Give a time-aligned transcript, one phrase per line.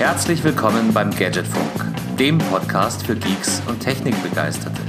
[0.00, 4.80] Herzlich willkommen beim Gadgetfunk, dem Podcast für Geeks und Technikbegeisterte.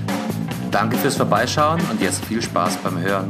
[0.72, 3.28] Danke fürs Vorbeischauen und jetzt viel Spaß beim Hören.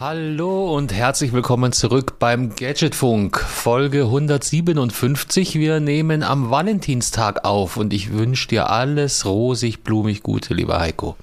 [0.00, 5.56] Hallo und herzlich willkommen zurück beim Gadgetfunk, Folge 157.
[5.56, 11.18] Wir nehmen am Valentinstag auf und ich wünsche dir alles rosig, blumig Gute, lieber Heiko.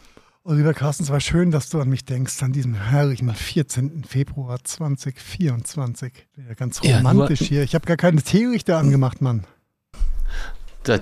[0.48, 4.04] Oh, lieber Carsten, es war schön, dass du an mich denkst, an diesem herrlichen 14.
[4.04, 6.14] Februar 2024.
[6.38, 7.64] Ja, ganz romantisch ja, hier.
[7.64, 9.46] Ich habe gar keine Teelichter angemacht, Mann.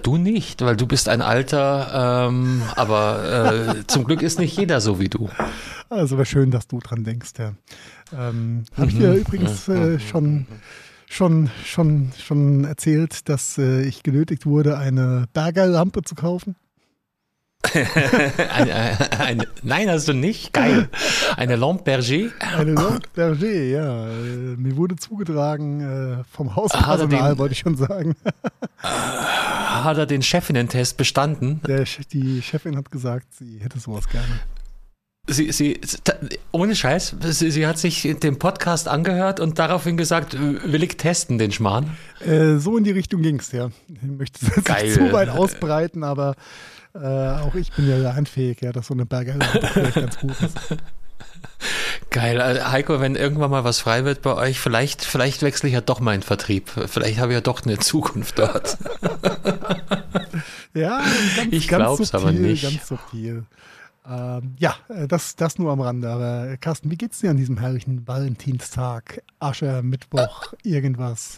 [0.01, 4.79] Du nicht, weil du bist ein alter, ähm, aber äh, zum Glück ist nicht jeder
[4.79, 5.29] so wie du.
[5.89, 7.53] Also war schön, dass du dran denkst, ja.
[8.17, 9.17] Ähm, Habe ich dir mhm.
[9.17, 10.47] übrigens äh, schon,
[11.05, 16.55] schon, schon, schon erzählt, dass äh, ich genötigt wurde, eine Bergerlampe zu kaufen?
[18.49, 20.53] Eine, eine, nein, hast du nicht.
[20.53, 20.89] Geil.
[21.37, 22.31] Eine Lampe Berger.
[22.39, 24.05] Eine Lampe Berger, ja.
[24.57, 25.81] Mir wurde zugetragen
[26.19, 28.15] äh, vom Hauspersonal, wollte ich schon sagen.
[28.81, 31.61] hat er den Chefinnen-Test bestanden?
[31.67, 34.39] Der, die Chefin hat gesagt, sie hätte sowas gerne.
[35.25, 35.79] Sie, sie,
[36.51, 41.37] ohne Scheiß, sie, sie, hat sich den Podcast angehört und daraufhin gesagt, will ich testen,
[41.37, 41.91] den Schmarrn?
[42.19, 43.69] Äh, so in die Richtung ging es, ja.
[43.87, 46.35] Ich möchte es nicht zu weit ausbreiten, aber
[46.95, 50.57] äh, auch ich bin ja lernfähig, ja, dass so eine Berglampe vielleicht ganz gut ist.
[52.09, 52.41] Geil.
[52.41, 55.81] Also Heiko, wenn irgendwann mal was frei wird bei euch, vielleicht, vielleicht wechsle ich ja
[55.81, 56.69] doch meinen Vertrieb.
[56.87, 58.77] Vielleicht habe ich ja doch eine Zukunft dort.
[60.73, 61.01] ja,
[61.35, 62.63] ganz, ich glaube es aber nicht.
[62.63, 63.45] Ganz subtil.
[64.07, 66.09] Ähm, ja, äh, das, das nur am Rande.
[66.09, 69.23] Aber äh, Carsten, wie geht's dir an diesem herrlichen Valentinstag?
[69.39, 71.33] Ascher, Mittwoch, irgendwas?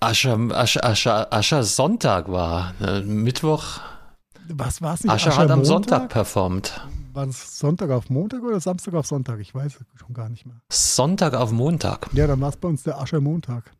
[0.00, 2.72] Ascher, Ascher, Ascher, Ascher Sonntag war.
[3.04, 3.80] Mittwoch
[4.54, 5.12] was war es nicht?
[5.12, 6.80] Ascher, Ascher hat am Sonntag performt.
[7.12, 9.40] War es Sonntag auf Montag oder Samstag auf Sonntag?
[9.40, 10.56] Ich weiß es schon gar nicht mehr.
[10.70, 12.08] Sonntag auf Montag.
[12.12, 13.72] Ja, dann war es bei uns der Ascher Montag.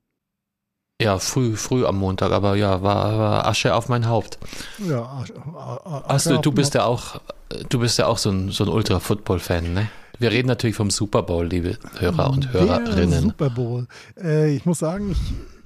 [1.01, 4.39] Ja, früh, früh am Montag, aber ja, war, war Asche auf mein Haupt.
[4.85, 7.21] Ja, Asche, Asche Hast du, du bist ja auch,
[7.69, 9.89] du bist ja auch so ein, so ein Ultra-Football-Fan, ne?
[10.19, 13.11] Wir reden natürlich vom Super Bowl, liebe Hörer und Hörerinnen.
[13.11, 13.87] Der Super Bowl.
[14.21, 15.19] Äh, ich muss sagen, ich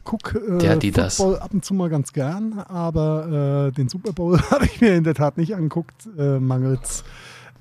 [0.05, 1.21] gucke äh, Football das.
[1.21, 5.05] ab und zu mal ganz gern, aber äh, den Super Bowl habe ich mir in
[5.05, 7.05] der Tat nicht angeguckt, äh, mangels,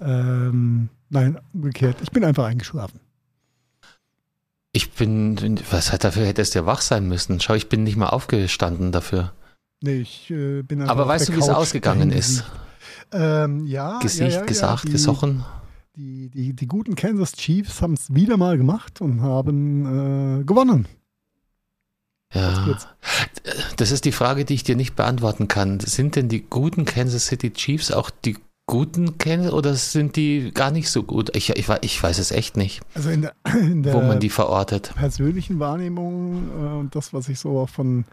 [0.01, 1.97] ähm, nein, umgekehrt.
[2.01, 2.99] Ich bin einfach eingeschlafen.
[4.73, 7.39] Ich bin, was hat dafür hättest du ja wach sein müssen?
[7.41, 9.33] Schau, ich bin nicht mal aufgestanden dafür.
[9.81, 12.45] Nee, ich äh, bin Aber weißt du, wie es ausgegangen ist?
[13.11, 13.99] Ähm, ja.
[13.99, 15.43] Gesicht, ja, ja, gesagt, ja, die, gesochen.
[15.95, 20.87] Die, die, die guten Kansas Chiefs haben es wieder mal gemacht und haben äh, gewonnen.
[22.33, 22.79] Ja,
[23.75, 25.79] das ist die Frage, die ich dir nicht beantworten kann.
[25.79, 28.37] Sind denn die guten Kansas City Chiefs auch die
[28.67, 31.35] guten Kansas oder sind die gar nicht so gut?
[31.35, 34.29] Ich, ich, ich weiß es echt nicht, also in der, in der wo man die
[34.29, 34.93] verortet.
[34.95, 38.05] persönlichen Wahrnehmung äh, und das, was ich so auch von,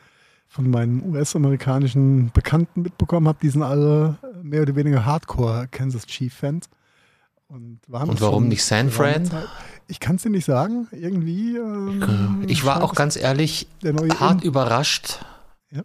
[0.49, 6.35] von meinen US-amerikanischen Bekannten mitbekommen habe, die sind alle mehr oder weniger Hardcore Kansas Chief
[6.35, 6.69] Fans.
[7.47, 9.31] Und, und warum nicht San Fran?
[9.89, 10.87] Ich kann es dir nicht sagen.
[10.93, 11.57] Irgendwie.
[11.57, 13.67] Ähm, ich war auch ganz ehrlich
[14.21, 15.21] hart In überrascht,
[15.71, 15.83] ja.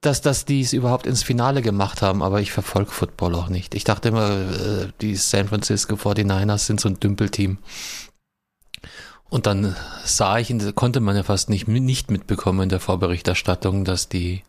[0.00, 3.74] dass, dass die es überhaupt ins Finale gemacht haben, aber ich verfolge Football auch nicht.
[3.74, 7.58] Ich dachte immer, äh, die San Francisco 49ers sind so ein Dümpelteam.
[9.28, 14.08] Und dann sah ich, konnte man ja fast nicht, nicht mitbekommen in der Vorberichterstattung, dass
[14.08, 14.44] die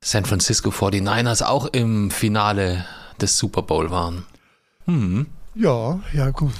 [0.00, 2.86] San Francisco 49ers auch im Finale
[3.20, 4.26] des Super Bowl waren.
[4.84, 5.26] Hm.
[5.54, 6.50] Ja, ja, guck,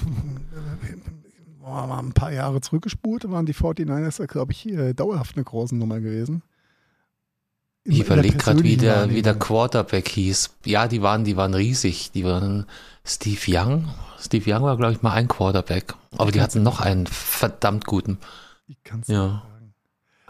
[1.63, 6.01] mal ein paar Jahre zurückgespult, waren die 49ers, glaube ich, hier dauerhaft eine große Nummer
[6.01, 6.43] gewesen.
[7.85, 10.51] ich überlege gerade, wie der, wie der Quarterback hieß.
[10.65, 12.13] Ja, die waren, die waren riesig.
[12.13, 12.67] Die waren
[13.05, 13.89] Steve Young.
[14.19, 15.95] Steve Young war, glaube ich, mal ein Quarterback.
[16.17, 18.19] Aber die hatten noch einen verdammt guten.
[18.67, 19.15] Ich kann es ja.
[19.17, 19.43] sagen.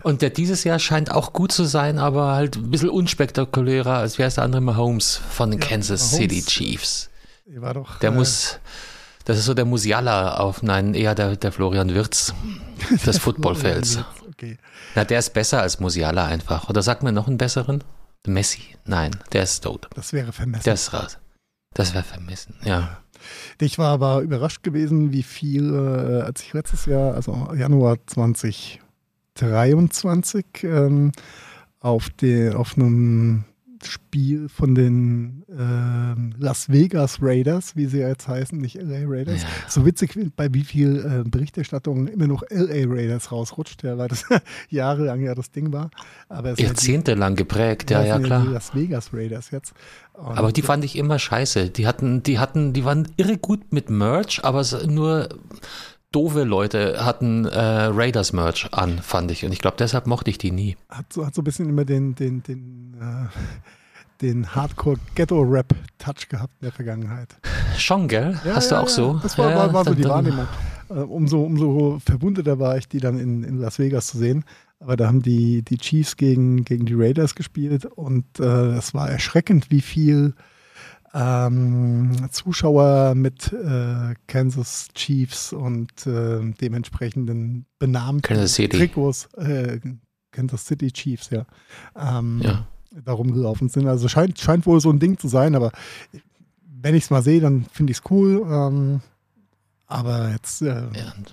[0.02, 4.18] Und der dieses Jahr scheint auch gut zu sein, aber halt ein bisschen unspektakulärer, als
[4.18, 7.10] wäre es der andere Mahomes von den ja, Kansas Mahomes, City Chiefs.
[7.46, 8.58] War doch, der äh, muss,
[9.24, 12.34] das ist so der Musiala auf, nein, eher der, der Florian Wirtz
[13.06, 13.98] des Footballfelds.
[14.28, 14.56] Okay.
[14.94, 16.68] Na, der ist besser als Musiala einfach.
[16.68, 17.84] Oder sagt man noch einen besseren?
[18.26, 18.62] Messi?
[18.86, 19.88] Nein, der ist tot.
[19.94, 20.64] Das wäre vermessen.
[20.64, 21.18] Der ist raus.
[21.74, 22.98] Das wäre vermessen, ja.
[23.60, 30.44] Ich war aber überrascht gewesen, wie viel, äh, als ich letztes Jahr, also Januar 2023,
[30.62, 31.12] ähm,
[31.80, 33.44] auf, die, auf einem
[33.82, 39.42] Spiel von den Las Vegas Raiders, wie sie jetzt heißen, nicht LA Raiders.
[39.42, 39.48] Ja.
[39.68, 44.24] So witzig, bei wie viel äh, Berichterstattung immer noch LA Raiders rausrutscht, ja, weil das
[44.70, 45.90] jahrelang ja das Ding war.
[46.28, 48.42] Aber Jahrzehntelang geprägt, ja, ja, klar.
[48.42, 49.74] Die Las Vegas Raiders jetzt.
[50.14, 51.70] Und aber die fand ich immer scheiße.
[51.70, 55.28] Die hatten, die hatten, die waren irre gut mit Merch, aber nur
[56.14, 59.44] doofe Leute hatten äh, Raiders-Merch an, fand ich.
[59.44, 60.76] Und ich glaube, deshalb mochte ich die nie.
[60.88, 63.28] Hat so, hat so ein bisschen immer den, den, den, äh,
[64.22, 67.36] den Hardcore-Ghetto-Rap-Touch gehabt in der Vergangenheit.
[67.76, 68.38] Schon, gell?
[68.44, 68.94] Ja, Hast ja, du auch ja.
[68.94, 69.18] so?
[69.22, 70.46] Das war, war, war so dann- die Wahrnehmung.
[70.90, 74.44] Äh, umso, umso verwundeter war ich, die dann in, in Las Vegas zu sehen.
[74.80, 79.08] Aber da haben die, die Chiefs gegen, gegen die Raiders gespielt und äh, es war
[79.08, 80.34] erschreckend, wie viel
[81.14, 88.76] ähm, Zuschauer mit äh, Kansas Chiefs und äh, dementsprechenden benannten Kansas City.
[88.76, 89.78] Trikots, äh,
[90.32, 91.46] Kansas City Chiefs, ja,
[91.96, 92.66] ähm, Ja.
[93.04, 93.86] Da rumgelaufen sind.
[93.88, 95.72] Also scheint, scheint wohl so ein Ding zu sein, aber
[96.80, 98.42] wenn ich es mal sehe, dann finde ich es cool.
[98.48, 99.00] Ähm,
[99.86, 100.82] aber jetzt, äh,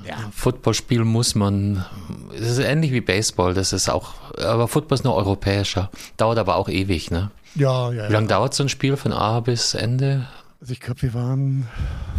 [0.05, 1.85] Ja, Footballspiel muss man,
[2.33, 6.55] es ist ähnlich wie Baseball, das ist auch, aber Football ist nur europäischer, dauert aber
[6.57, 7.31] auch ewig, ne?
[7.55, 8.07] ja, ja, Wie ja.
[8.09, 10.27] lange dauert so ein Spiel von A bis Ende?
[10.59, 11.67] Also ich glaube, wir waren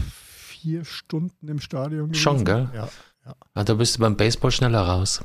[0.09, 2.13] vier Stunden im Stadion.
[2.15, 2.71] Schon, gewesen.
[2.73, 2.81] gell?
[3.27, 3.35] Ja.
[3.55, 5.21] Ah, Da bist du beim Baseball schneller raus.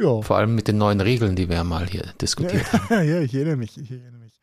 [0.00, 0.22] Ja.
[0.22, 2.86] Vor allem mit den neuen Regeln, die wir mal hier diskutiert haben.
[3.08, 4.40] ja, ich erinnere mich, ich erinnere mich.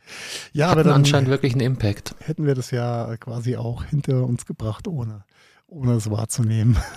[0.53, 2.15] Ja, Hatten aber dann anscheinend wirklich einen Impact.
[2.19, 5.23] hätten wir das ja quasi auch hinter uns gebracht, ohne,
[5.67, 6.77] ohne es wahrzunehmen.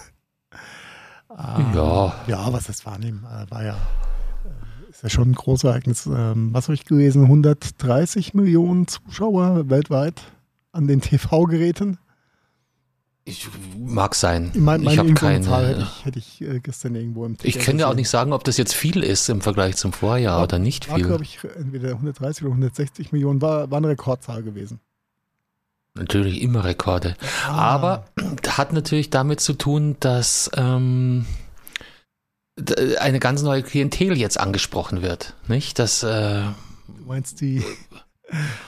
[1.30, 2.14] Ähm, Ja.
[2.26, 3.74] Ja, was das wahrnehmen, äh, war ja,
[4.44, 6.06] äh, ist ja schon ein großes Ereignis.
[6.06, 7.22] Ähm, was habe ich gelesen?
[7.22, 10.20] 130 Millionen Zuschauer weltweit
[10.72, 11.98] an den TV-Geräten.
[13.24, 14.50] Ich, mag sein.
[14.54, 15.76] Ich meine, ich habe irgendwo eine Zahl keine.
[15.76, 18.32] hätte ich, hätte ich äh, gestern irgendwo im Ich Ticker kann dir auch nicht sagen,
[18.32, 21.06] ob das jetzt viel ist im Vergleich zum Vorjahr War- oder nicht War, viel.
[21.06, 24.80] glaube ich, entweder 130 oder 160 Millionen, war, war eine Rekordzahl gewesen.
[25.94, 27.16] Natürlich immer Rekorde.
[27.46, 27.52] Ah.
[27.52, 28.04] Aber
[28.48, 31.26] hat natürlich damit zu tun, dass ähm,
[33.00, 35.34] eine ganz neue Klientel jetzt angesprochen wird.
[35.48, 35.78] Nicht?
[35.78, 36.42] Dass, äh,
[36.86, 37.62] Du meinst die,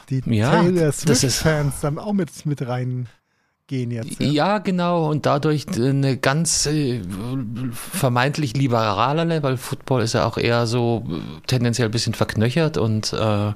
[0.09, 2.61] die Ja, Taylor Swift-Fans dann auch mit, mit
[3.73, 4.21] reingehen jetzt?
[4.21, 4.27] Ja?
[4.27, 7.01] ja, genau, und dadurch eine ganz äh,
[7.73, 13.13] vermeintlich liberalere, weil Football ist ja auch eher so äh, tendenziell ein bisschen verknöchert und
[13.13, 13.49] äh,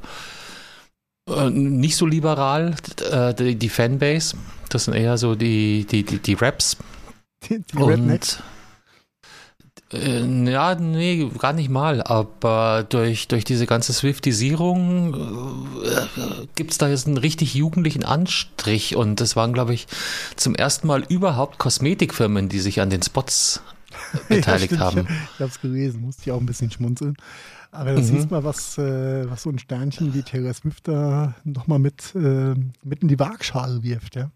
[1.29, 2.75] äh, nicht so liberal,
[3.11, 4.37] äh, die, Fanbase.
[4.69, 6.77] Das sind eher so die, die, die, die Raps,
[7.49, 8.43] Die, die Rednecks.
[9.93, 12.03] Äh, ja, nee, gar nicht mal.
[12.03, 15.15] Aber durch, durch diese ganze Swiftisierung
[15.85, 18.97] äh, gibt es da jetzt einen richtig jugendlichen Anstrich.
[18.97, 19.87] Und das waren, glaube ich,
[20.35, 23.63] zum ersten Mal überhaupt Kosmetikfirmen, die sich an den Spots
[24.29, 25.07] beteiligt ja, haben.
[25.35, 27.17] Ich, habe es gelesen, musste ich auch ein bisschen schmunzeln.
[27.71, 28.17] Aber das Mhm.
[28.17, 32.55] siehst mal, was, äh, was so ein Sternchen wie Taylor Swift da nochmal mit, äh,
[32.83, 34.31] mit in die Waagschale wirft, ja.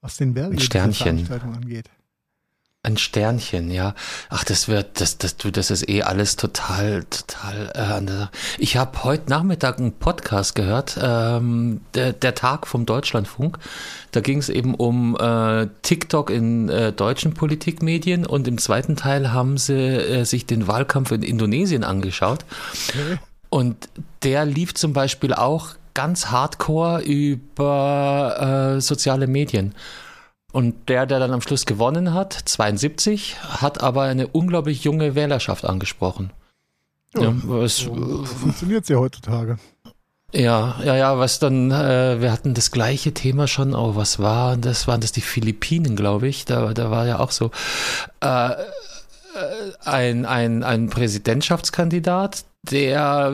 [0.00, 1.26] Was den dieser Sternchen.
[1.26, 1.90] Veranstaltung angeht.
[2.86, 3.96] Ein Sternchen, ja.
[4.28, 7.72] Ach, das wird, das, das, du, das ist eh alles total, total.
[7.74, 13.58] Äh, ich habe heute Nachmittag einen Podcast gehört, ähm, der, der Tag vom Deutschlandfunk.
[14.12, 19.32] Da ging es eben um äh, TikTok in äh, deutschen Politikmedien und im zweiten Teil
[19.32, 22.44] haben sie äh, sich den Wahlkampf in Indonesien angeschaut.
[22.90, 23.18] Okay.
[23.48, 23.88] Und
[24.22, 29.74] der lief zum Beispiel auch ganz hardcore über äh, soziale Medien.
[30.56, 35.66] Und der, der dann am Schluss gewonnen hat, 72, hat aber eine unglaublich junge Wählerschaft
[35.66, 36.32] angesprochen.
[37.14, 39.58] Ja, Ja, was, So funktioniert ja heutzutage.
[40.32, 44.56] ja, ja, ja, was dann, äh, wir hatten das gleiche Thema schon, oh, was war
[44.56, 44.88] das?
[44.88, 46.46] Waren das die Philippinen, glaube ich?
[46.46, 47.50] Da, da war ja auch so
[48.22, 48.56] äh, äh,
[49.84, 53.32] ein, ein, ein Präsidentschaftskandidat, der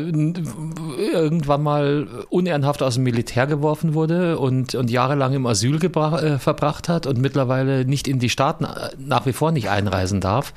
[0.97, 6.89] irgendwann mal unehrenhaft aus dem Militär geworfen wurde und, und jahrelang im Asyl äh, verbracht
[6.89, 10.53] hat und mittlerweile nicht in die Staaten äh, nach wie vor nicht einreisen darf.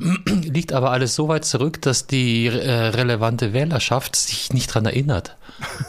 [0.26, 5.36] Liegt aber alles so weit zurück, dass die äh, relevante Wählerschaft sich nicht dran erinnert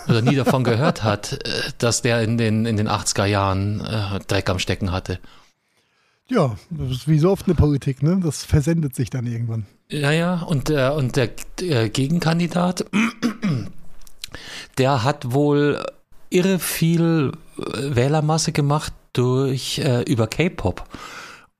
[0.08, 4.20] oder nie davon gehört hat, äh, dass der in den, in den 80er Jahren äh,
[4.28, 5.20] Dreck am Stecken hatte.
[6.30, 8.20] Ja, das ist wie so oft eine Politik, ne?
[8.24, 9.66] Das versendet sich dann irgendwann.
[9.92, 12.86] Ja, ja, und der, und der, der Gegenkandidat,
[14.78, 15.84] der hat wohl
[16.30, 20.84] irre viel äh, Wählermasse gemacht durch äh, über K-Pop.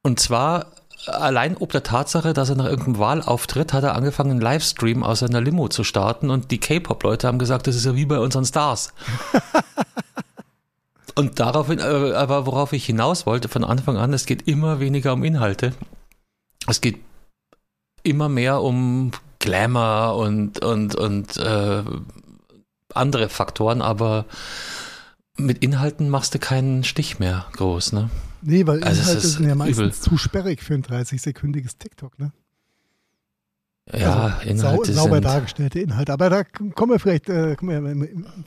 [0.04, 0.68] Und zwar
[1.08, 5.20] allein ob der Tatsache, dass er nach irgendeinem Wahlauftritt hat er angefangen, einen Livestream aus
[5.20, 8.46] seiner Limo zu starten und die K-Pop-Leute haben gesagt, das ist ja wie bei unseren
[8.46, 8.94] Stars.
[11.16, 15.14] und daraufhin, äh, aber worauf ich hinaus wollte von Anfang an, es geht immer weniger
[15.14, 15.74] um Inhalte.
[16.68, 17.00] Es geht
[18.04, 21.84] immer mehr um Glamour und, und, und äh,
[22.94, 24.26] andere Faktoren, aber
[25.38, 28.10] mit Inhalten machst du keinen Stich mehr groß, ne?
[28.42, 29.94] Nee, weil Also Inhalte ist sind ja meistens übel.
[29.94, 32.32] zu sperrig für ein 30-sekündiges TikTok, ne?
[33.98, 36.14] Ja, also, Inhalte sau, sauber sind, dargestellte Inhalte.
[36.14, 37.80] Aber da kommen wir vielleicht äh, kommen wir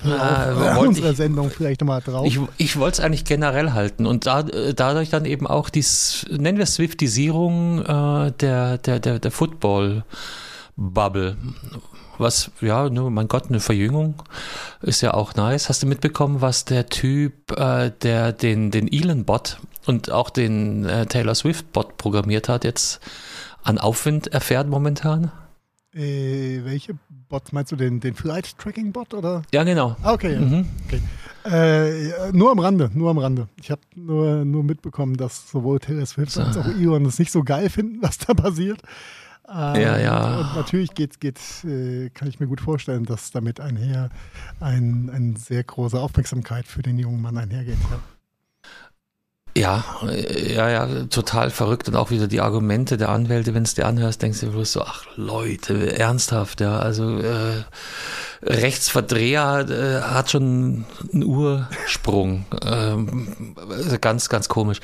[0.05, 2.27] äh, unserer ich, Sendung vielleicht nochmal drauf.
[2.27, 5.85] Ich, ich wollte es eigentlich generell halten und da, dadurch dann eben auch die,
[6.31, 11.37] nennen wir es Swiftisierung äh, der, der, der, der Football-Bubble.
[12.19, 14.23] Was, ja, ne, mein Gott, eine Verjüngung
[14.81, 15.69] ist ja auch nice.
[15.69, 21.07] Hast du mitbekommen, was der Typ, äh, der den, den Elon-Bot und auch den äh,
[21.07, 23.01] Taylor Swift-Bot programmiert hat, jetzt
[23.63, 25.31] an Aufwind erfährt momentan?
[25.95, 26.95] Äh, welche
[27.29, 29.43] Bots meinst du, den, den Flight-Tracking-Bot oder?
[29.53, 29.97] Ja, genau.
[30.03, 30.39] Ah, okay.
[30.39, 30.67] Mhm.
[30.87, 31.01] okay.
[31.45, 33.49] Äh, nur am Rande, nur am Rande.
[33.61, 37.43] Ich habe nur, nur mitbekommen, dass sowohl Taylor Swift als auch Elon es nicht so
[37.43, 38.81] geil finden, was da passiert.
[39.49, 40.39] Ähm, ja, ja.
[40.39, 44.09] Und natürlich geht, geht, äh, kann ich mir gut vorstellen, dass damit einher
[44.61, 47.79] ein, eine sehr große Aufmerksamkeit für den jungen Mann einhergeht.
[47.91, 47.99] Ja.
[49.55, 53.75] Ja, äh, ja, ja, total verrückt und auch wieder die Argumente der Anwälte, wenn es
[53.75, 57.65] dir anhörst, denkst du bloß so, ach Leute, ernsthaft, ja, also äh,
[58.43, 64.81] Rechtsverdreher äh, hat schon einen Ursprung, ähm, also ganz, ganz komisch.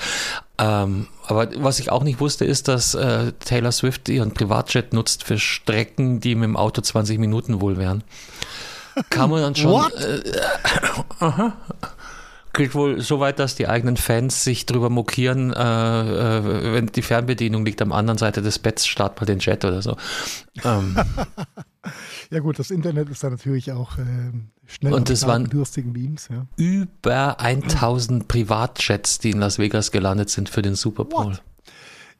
[0.58, 5.24] Ähm, aber was ich auch nicht wusste, ist, dass äh, Taylor Swift ihren Privatjet nutzt
[5.24, 8.04] für Strecken, die mit dem Auto 20 Minuten wohl wären.
[9.10, 9.70] Kann man dann schon.
[9.70, 9.94] What?
[9.94, 10.40] Äh,
[11.20, 11.56] aha
[12.52, 15.58] geht wohl so weit, dass die eigenen Fans sich drüber mokieren, äh,
[16.38, 19.82] äh, wenn die Fernbedienung liegt am anderen Seite des Betts, start mal den Chat oder
[19.82, 19.96] so.
[20.64, 20.96] Ähm.
[22.30, 24.32] ja gut, das Internet ist da natürlich auch äh,
[24.66, 26.46] schnell und es waren Beams, ja.
[26.56, 31.32] über 1000 Privatjets, die in Las Vegas gelandet sind für den Super Bowl.
[31.32, 31.42] What?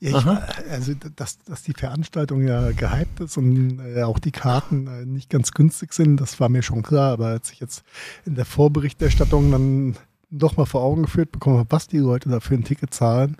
[0.00, 4.86] Ja, ich, also dass, dass die Veranstaltung ja gehypt ist und äh, auch die Karten
[4.86, 7.12] äh, nicht ganz günstig sind, das war mir schon klar.
[7.12, 7.82] Aber als ich jetzt
[8.24, 9.96] in der Vorberichterstattung dann
[10.30, 13.36] doch mal vor Augen geführt bekommen habe, was die Leute da für ein Ticket zahlen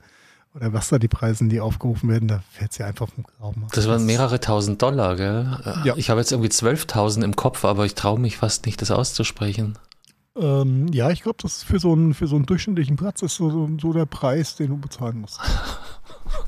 [0.55, 3.67] oder was da die Preise, die aufgerufen werden, da fällt es ja einfach vom Glauben.
[3.73, 5.59] Das waren mehrere tausend Dollar, gell?
[5.85, 5.97] Ja.
[5.97, 9.79] Ich habe jetzt irgendwie 12.000 im Kopf, aber ich traue mich fast nicht, das auszusprechen.
[10.37, 13.69] Ähm, ja, ich glaube, das für so, einen, für so einen durchschnittlichen Platz ist so,
[13.81, 15.41] so der Preis, den du bezahlen musst.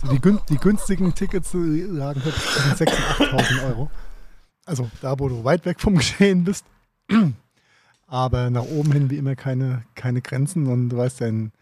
[0.02, 3.90] Also die, die, günstigen Tickets lagen zwischen 6.000 und 8.000 Euro.
[4.64, 6.64] Also da, wo du weit weg vom Geschehen bist.
[8.11, 10.67] Aber nach oben hin wie immer keine, keine Grenzen.
[10.67, 11.52] Und du weißt ja, in,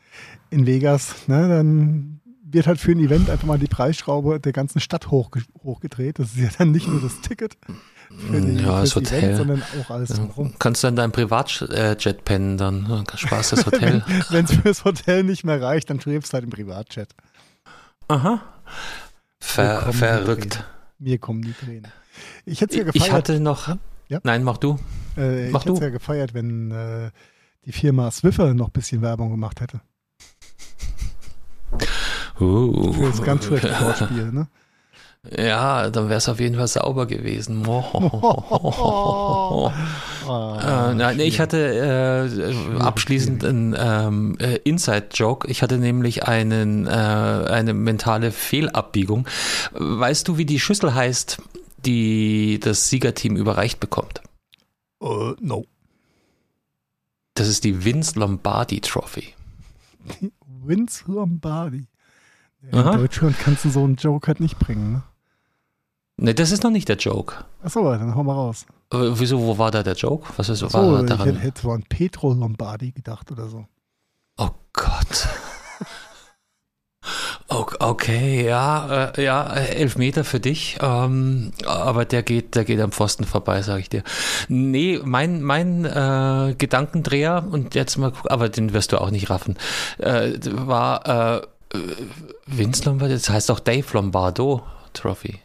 [0.48, 4.80] in Vegas, ne, dann wird halt für ein Event einfach mal die Preisschraube der ganzen
[4.80, 5.30] Stadt hoch,
[5.62, 6.18] hochgedreht.
[6.18, 7.58] Das ist ja dann nicht nur das Ticket
[8.08, 9.22] für, die, ja, das Hotel.
[9.22, 10.18] Event, sondern auch alles
[10.58, 14.02] Kannst du dann dein Privatjet pennen, dann Spaß das Hotel.
[14.30, 17.14] Wenn es fürs Hotel nicht mehr reicht, dann schläfst du halt im Privatjet.
[18.08, 18.40] Aha.
[19.38, 20.64] Ver, verrückt.
[20.98, 21.88] Mir kommen die Tränen.
[22.46, 23.06] Ich hätte ja gefeiert.
[23.06, 23.76] Ich hatte noch.
[24.08, 24.20] Ja?
[24.22, 24.78] Nein, mach du.
[25.18, 27.10] Äh, mach ich hätte es ja gefeiert, wenn äh,
[27.64, 29.80] die Firma Swiffer noch ein bisschen Werbung gemacht hätte.
[32.40, 34.46] Uh, Für das ganz schlechte Vorspiel, ne?
[35.36, 37.66] Ja, dann wäre es auf jeden Fall sauber gewesen.
[37.66, 37.82] Oh.
[40.28, 45.48] äh, nein, ich hatte äh, abschließend einen ähm, äh, Inside-Joke.
[45.48, 49.26] Ich hatte nämlich einen, äh, eine mentale Fehlabbiegung.
[49.72, 51.42] Weißt du, wie die Schüssel heißt,
[51.84, 54.22] die das Siegerteam überreicht bekommt?
[55.00, 55.64] Uh, no.
[57.34, 59.34] Das ist die Vince Lombardi Trophy.
[60.64, 61.86] Vince Lombardi.
[62.62, 65.02] in Deutschland kannst du so einen Joke halt nicht bringen, ne?
[66.20, 67.44] Ne, das ist noch nicht der Joke.
[67.62, 68.66] Achso, dann hau mal raus.
[68.92, 70.28] Äh, wieso, wo war da der Joke?
[70.36, 71.36] Was ist, so, war daran?
[71.36, 73.66] Ich hätte so an Petro Lombardi gedacht oder so.
[74.36, 75.28] Oh Gott.
[77.50, 82.92] Okay, ja, äh, ja, elf Meter für dich, ähm, aber der geht, der geht am
[82.92, 84.02] Pfosten vorbei, sage ich dir.
[84.48, 89.56] Nee, mein, mein äh, Gedankendreher, und jetzt mal, aber den wirst du auch nicht raffen,
[89.96, 91.46] äh, war äh,
[92.46, 94.62] Vince Lombardo, das heißt auch Dave Lombardo
[94.92, 95.40] Trophy.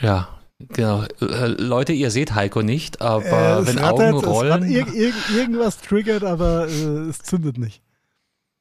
[0.00, 0.28] Ja,
[0.68, 1.02] Genau.
[1.20, 4.62] Äh, Leute, ihr seht Heiko nicht, aber äh, wenn Augen rollen.
[4.70, 7.83] Ir ir irgendwas triggert, aber äh, es zündet nicht.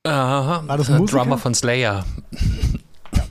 [0.06, 2.06] Aha, war das ein Drummer von Slayer.
[2.34, 3.24] Ja.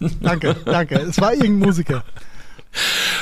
[0.20, 0.96] Danke, danke.
[0.96, 2.04] Es war irgendein Musiker.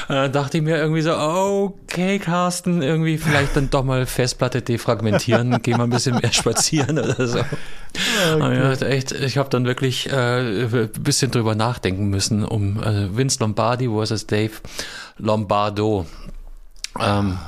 [0.08, 5.62] Äh, dachte ich mir irgendwie so, okay, Carsten, irgendwie vielleicht dann doch mal Festplatte defragmentieren,
[5.62, 7.38] geh mal ein bisschen mehr spazieren oder so.
[7.38, 8.56] Okay.
[8.56, 13.38] Ja, echt, ich habe dann wirklich äh, ein bisschen drüber nachdenken müssen, um äh, Vince
[13.40, 14.52] Lombardi versus Dave
[15.16, 16.06] Lombardo.
[17.00, 17.38] Ähm,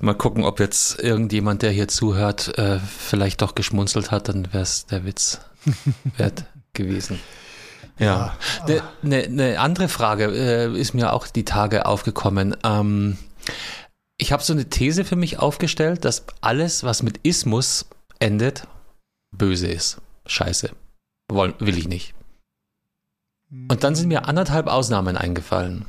[0.00, 4.62] Mal gucken, ob jetzt irgendjemand, der hier zuhört, äh, vielleicht doch geschmunzelt hat, dann wäre
[4.62, 5.40] es der Witz
[6.16, 7.18] wert gewesen.
[7.98, 8.36] Ja.
[8.62, 12.56] Eine ne, ne andere Frage äh, ist mir auch die Tage aufgekommen.
[12.62, 13.18] Ähm,
[14.18, 17.86] ich habe so eine These für mich aufgestellt, dass alles, was mit Ismus
[18.20, 18.68] endet,
[19.32, 20.00] böse ist.
[20.26, 20.70] Scheiße.
[21.28, 22.14] Woll, will ich nicht.
[23.50, 25.86] Und dann sind mir anderthalb Ausnahmen eingefallen.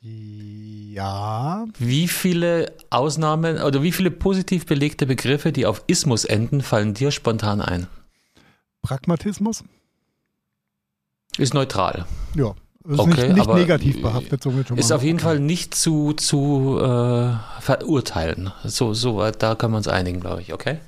[0.00, 0.57] Ja.
[1.78, 7.10] Wie viele Ausnahmen oder wie viele positiv belegte Begriffe, die auf Ismus enden, fallen dir
[7.10, 7.86] spontan ein?
[8.82, 9.64] Pragmatismus?
[11.36, 12.06] Ist neutral.
[12.34, 12.54] Ja.
[12.88, 15.18] Ist okay, nicht, nicht negativ behaftet, so Ist auf jeden.
[15.18, 18.50] Fall nicht zu, zu äh, verurteilen.
[18.64, 20.78] So, so, da kann man uns einigen, glaube ich, okay?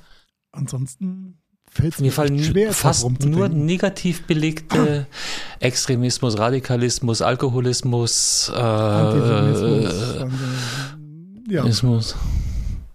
[0.51, 1.40] Ansonsten
[1.71, 5.07] fällt mir fallen schwer, fast nur negativ belegte
[5.59, 9.85] Extremismus, Radikalismus, Alkoholismus, äh, Antisemitismus.
[11.47, 11.65] Äh, ja.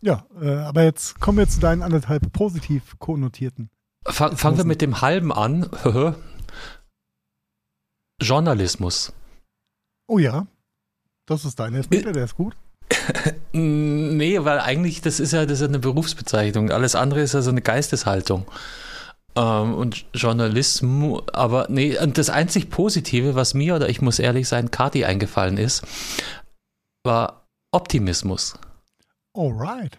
[0.02, 3.70] Ja, äh, aber jetzt kommen wir zu deinen anderthalb positiv konnotierten.
[4.06, 5.68] Fang, fangen wir mit dem halben an.
[8.22, 9.12] Journalismus.
[10.06, 10.46] Oh ja,
[11.26, 12.56] das ist dein Elfmeter, der ist gut.
[13.52, 16.70] nee, weil eigentlich, das ist ja, das ist eine Berufsbezeichnung.
[16.70, 18.46] Alles andere ist ja so eine Geisteshaltung.
[19.36, 24.48] Ähm, und Journalismus, aber nee, und das einzig Positive, was mir, oder ich muss ehrlich
[24.48, 25.82] sein, Kati eingefallen ist,
[27.04, 28.54] war Optimismus.
[29.34, 29.98] Alright.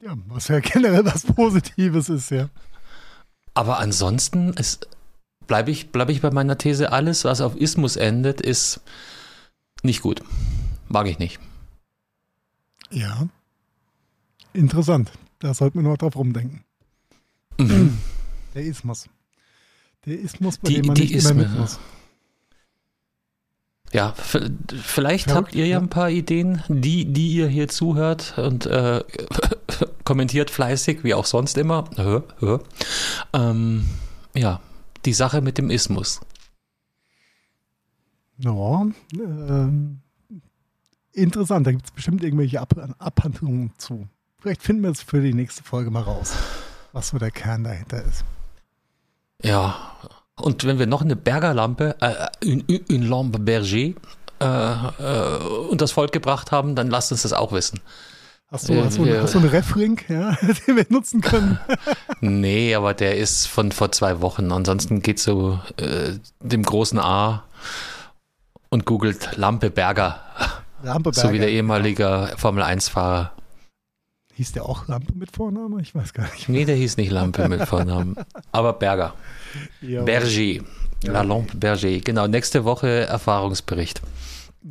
[0.00, 2.48] Ja, was ja generell was Positives ist, ja.
[3.54, 4.54] Aber ansonsten
[5.46, 8.80] bleibe ich, bleib ich bei meiner These, alles, was auf Ismus endet, ist
[9.82, 10.22] nicht gut.
[10.88, 11.38] Mag ich nicht.
[12.90, 13.28] Ja.
[14.52, 15.12] Interessant.
[15.38, 16.64] Da sollten wir noch drauf rumdenken.
[17.58, 17.98] Mhm.
[18.54, 19.08] Der Ismus.
[20.06, 21.34] Der Ismus, bei die, dem man die nicht Isme.
[21.34, 21.78] mehr mit muss.
[23.92, 28.36] Ja, vielleicht Verrückt, habt ihr ja, ja, ein paar Ideen, die, die ihr hier zuhört
[28.36, 29.02] und äh,
[30.04, 31.84] kommentiert fleißig, wie auch sonst immer.
[31.96, 32.58] Hö, hö.
[33.32, 33.88] Ähm,
[34.34, 34.60] ja,
[35.06, 36.20] die Sache mit dem Ismus.
[38.38, 39.68] Ja, äh,
[41.22, 41.66] interessant.
[41.66, 44.08] Da gibt es bestimmt irgendwelche Ab Abhandlungen zu.
[44.40, 46.32] Vielleicht finden wir es für die nächste Folge mal raus,
[46.92, 48.24] was so der Kern dahinter ist.
[49.42, 49.96] Ja,
[50.36, 53.94] und wenn wir noch eine Bergerlampe, äh, une, une lampe berger,
[54.40, 55.38] äh, äh,
[55.70, 57.80] und das Volk gebracht haben, dann lasst uns das auch wissen.
[58.50, 61.58] Hast du, äh, hast du, wir, hast du einen Refring, ja, den wir nutzen können?
[62.20, 64.52] nee, aber der ist von vor zwei Wochen.
[64.52, 67.44] Ansonsten geht so äh, dem großen A
[68.70, 70.20] und googelt Lampe Berger.
[70.82, 71.28] Lampe Berger.
[71.28, 73.32] So wie der ehemalige Formel 1-Fahrer.
[74.34, 75.80] Hieß der auch Lampe mit Vorname?
[75.80, 76.48] Ich weiß gar nicht.
[76.48, 78.16] Nee, der hieß nicht Lampe mit Vornamen.
[78.52, 79.14] Aber Berger.
[79.80, 80.02] Ja.
[80.02, 80.64] Berger.
[81.02, 81.98] La Lampe Berger.
[82.00, 84.00] Genau, nächste Woche Erfahrungsbericht.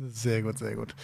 [0.08, 0.94] Sehr gut, sehr gut.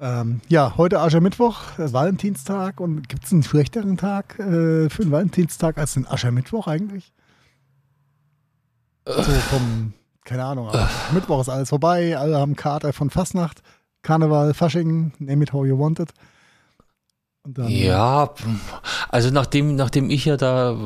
[0.00, 2.80] Ähm, ja, heute Aschermittwoch, Valentinstag.
[2.80, 7.12] Und gibt es einen schlechteren Tag äh, für den Valentinstag als den Aschermittwoch eigentlich?
[9.04, 9.92] So vom
[10.24, 13.62] keine Ahnung, aber Mittwoch ist alles vorbei, alle haben Kater von Fastnacht,
[14.02, 16.10] Karneval, Fasching, name it how you want it.
[17.68, 18.34] ja,
[19.08, 20.76] also nachdem, nachdem ich ja da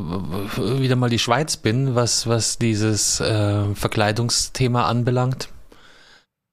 [0.80, 5.48] wieder mal die Schweiz bin, was, was dieses äh, Verkleidungsthema anbelangt,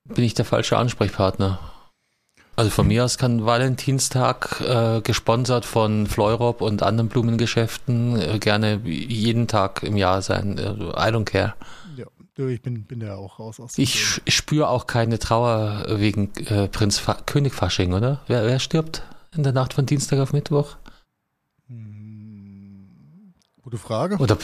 [0.06, 1.60] bin ich der falsche Ansprechpartner.
[2.56, 8.82] Also von mir aus kann Valentinstag, äh, gesponsert von Fleurop und anderen Blumengeschäften, äh, gerne
[8.84, 10.60] jeden Tag im Jahr sein.
[10.60, 11.54] Also I don't care.
[12.38, 13.78] Ich bin, bin ja auch raus aus.
[13.78, 18.22] Ich spüre auch keine Trauer wegen äh, Prinz Fa König Fasching, oder?
[18.28, 19.04] Wer, wer stirbt
[19.36, 20.78] in der Nacht von Dienstag auf Mittwoch?
[21.68, 24.18] Hm, gute Frage.
[24.18, 24.38] Oder äh,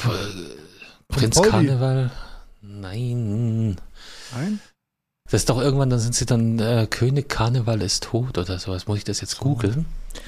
[1.07, 2.11] Prinz Karneval?
[2.61, 3.77] Nein.
[4.33, 4.59] Nein?
[5.29, 8.87] Das ist doch irgendwann, dann sind sie dann äh, König Karneval ist tot oder sowas.
[8.87, 9.85] Muss ich das jetzt googeln?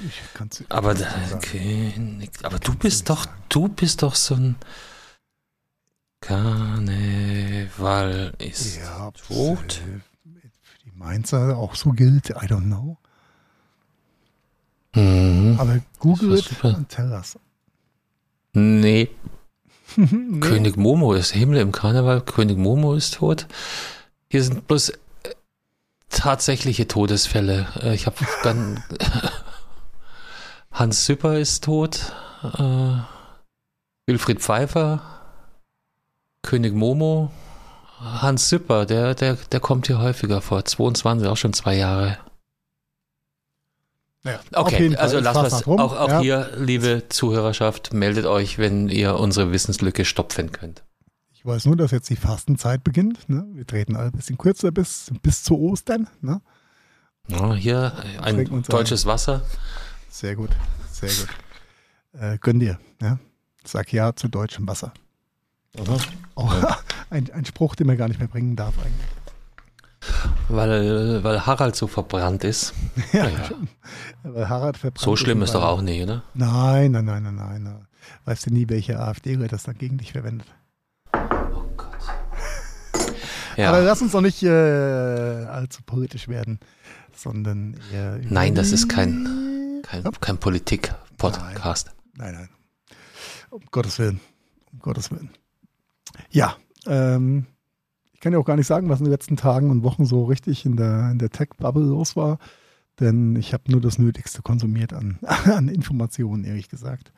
[0.07, 4.55] Ich kann's, aber, König, aber du bist doch, du bist doch so ein
[6.21, 7.73] Karneval
[8.39, 9.73] ist ja, tot.
[9.73, 10.01] Für
[10.85, 12.97] die Mainzer auch so gilt, I don't know.
[14.93, 15.57] Mhm.
[15.59, 17.37] Aber google it und tell us.
[18.53, 19.09] Nee.
[19.95, 20.39] nee.
[20.39, 22.21] König Momo ist Himmel im Karneval.
[22.21, 23.47] König Momo ist tot.
[24.29, 24.95] Hier sind bloß äh,
[26.09, 27.67] tatsächliche Todesfälle.
[27.81, 28.83] Äh, ich habe dann
[30.71, 32.13] Hans Süpper ist tot.
[32.43, 32.97] Äh,
[34.07, 35.18] Wilfried Pfeiffer
[36.41, 37.31] König Momo,
[37.99, 40.63] Hans Süpper, der, der, der kommt hier häufiger vor.
[40.63, 42.17] 22, auch schon zwei Jahre.
[44.23, 45.67] Ja, okay, also lasst was.
[45.67, 46.19] Auch, auch ja.
[46.19, 50.83] hier, liebe Zuhörerschaft, meldet euch, wenn ihr unsere Wissenslücke stopfen könnt.
[51.31, 53.29] Ich weiß nur, dass jetzt die Fastenzeit beginnt.
[53.29, 53.45] Ne?
[53.53, 56.09] Wir treten alle ein bisschen kürzer bis, bis zu Ostern.
[56.21, 56.41] Ne?
[57.27, 59.09] Ja, hier ein deutsches ein.
[59.09, 59.41] Wasser.
[60.09, 60.49] Sehr gut,
[60.91, 61.27] sehr gut.
[62.11, 62.77] Äh, gönn dir.
[63.01, 63.19] Ja?
[63.63, 64.93] Sag ja zu deutschem Wasser.
[65.77, 65.97] Aha.
[66.35, 66.49] Oh,
[67.09, 69.19] ein, ein Spruch, den man gar nicht mehr bringen darf eigentlich.
[70.47, 72.73] Weil, weil Harald so verbrannt ist.
[73.13, 73.49] ja, ja.
[74.23, 76.23] Weil Harald verbrannt so schlimm ist, ist doch auch nicht, oder?
[76.33, 77.87] Nein, nein, nein, nein, nein.
[78.25, 80.47] Weißt du nie, welche AfD das dann gegen dich verwendet?
[83.57, 83.69] Ja.
[83.69, 86.61] Aber lass uns doch nicht äh, allzu politisch werden,
[87.13, 88.17] sondern eher.
[88.21, 91.91] Nein, das ist kein, kein, kein Politik-Podcast.
[92.15, 92.47] Nein, nein,
[92.89, 92.97] nein.
[93.49, 94.21] Um Gottes Willen.
[94.71, 95.31] Um Gottes Willen.
[96.31, 97.45] Ja, ähm,
[98.13, 100.25] ich kann ja auch gar nicht sagen, was in den letzten Tagen und Wochen so
[100.25, 102.37] richtig in der, in der Tech-Bubble los war,
[102.99, 107.13] denn ich habe nur das Nötigste konsumiert an, an Informationen, ehrlich gesagt.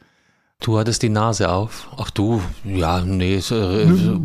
[0.59, 1.89] Du hattest die Nase auf.
[1.97, 3.37] Ach du, ja, nee.
[3.37, 4.19] Äh,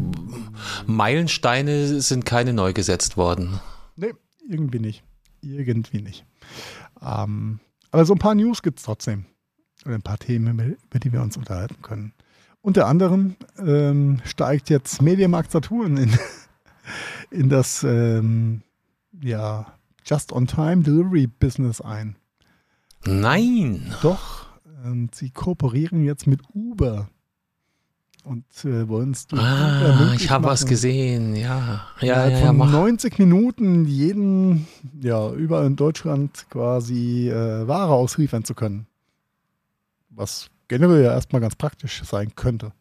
[0.86, 3.58] Meilensteine sind keine neu gesetzt worden.
[3.96, 4.12] Nee,
[4.46, 5.02] irgendwie nicht.
[5.40, 6.26] Irgendwie nicht.
[7.00, 9.24] Ähm, aber so ein paar News gibt es trotzdem.
[9.86, 12.12] Oder ein paar Themen, über die wir uns unterhalten können.
[12.66, 16.18] Unter anderem ähm, steigt jetzt Mediamarkt Saturn in,
[17.30, 18.62] in das ähm,
[19.22, 19.66] ja,
[20.04, 22.16] Just-on-Time-Delivery-Business ein.
[23.04, 23.94] Nein!
[24.02, 24.46] Doch,
[24.84, 27.08] und sie kooperieren jetzt mit Uber
[28.24, 31.86] und äh, wollen es Ah, ich habe was gesehen, ja.
[32.00, 34.66] Ja, ja, ja, von 90 Minuten jeden,
[35.00, 38.88] ja, überall in Deutschland quasi äh, Ware ausliefern zu können.
[40.10, 42.72] Was generell ja erstmal ganz praktisch sein könnte.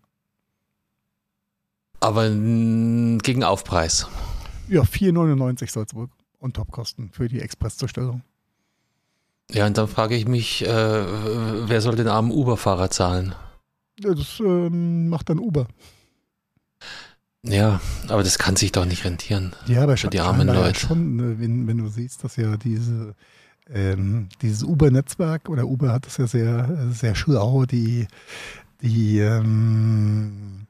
[1.99, 4.07] Aber gegen Aufpreis.
[4.67, 8.21] Ja, 4,99 soll es wohl on top kosten für die Expresszustellung.
[9.51, 13.35] Ja, und dann frage ich mich, äh, wer soll den armen Uber-Fahrer zahlen?
[13.97, 15.67] Das ähm, macht dann Uber.
[17.43, 19.55] Ja, aber das kann sich doch nicht rentieren.
[19.67, 20.79] Ja, aber für die armen Leute.
[20.79, 23.15] Ja schon, ne, wenn, wenn du siehst, dass ja diese
[23.73, 28.07] ähm, dieses Uber-Netzwerk oder Uber hat das ja sehr, sehr schlau, die,
[28.81, 30.67] die ähm,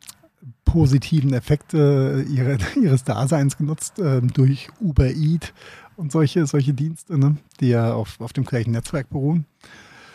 [0.63, 5.53] positiven Effekte ihre, ihres Daseins genutzt äh, durch Uber Eat
[5.95, 9.45] und solche, solche Dienste, ne, die ja auf, auf dem gleichen Netzwerk beruhen.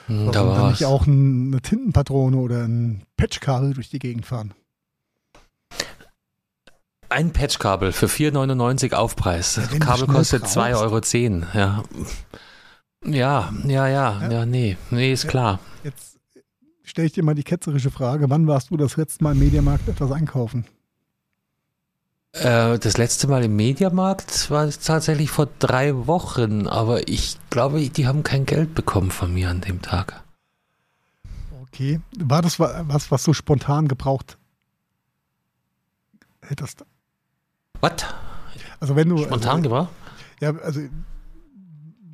[0.06, 4.52] Hm, da war nicht auch ein, eine Tintenpatrone oder ein Patchkabel durch die Gegend fahren.
[7.08, 9.54] Ein Patchkabel für 4,99 Aufpreis.
[9.54, 11.58] Das Kabel kostet 2,10 Euro.
[11.58, 11.82] Ja.
[13.04, 15.58] Ja, ja, ja, ja, ja, nee, nee, ist klar.
[15.84, 16.18] Jetzt
[16.82, 19.88] stelle ich dir mal die ketzerische Frage, wann warst du das letzte Mal im Mediamarkt
[19.88, 20.66] etwas einkaufen?
[22.32, 28.06] Äh, das letzte Mal im Mediamarkt war tatsächlich vor drei Wochen, aber ich glaube, die
[28.06, 30.22] haben kein Geld bekommen von mir an dem Tag.
[31.62, 32.00] Okay.
[32.18, 34.36] War das was, was so spontan gebraucht
[36.50, 36.84] hättest?
[37.80, 37.92] Was?
[38.80, 39.18] Also wenn du.
[39.18, 39.88] Spontan also, gebraucht?
[40.40, 40.80] Ja, also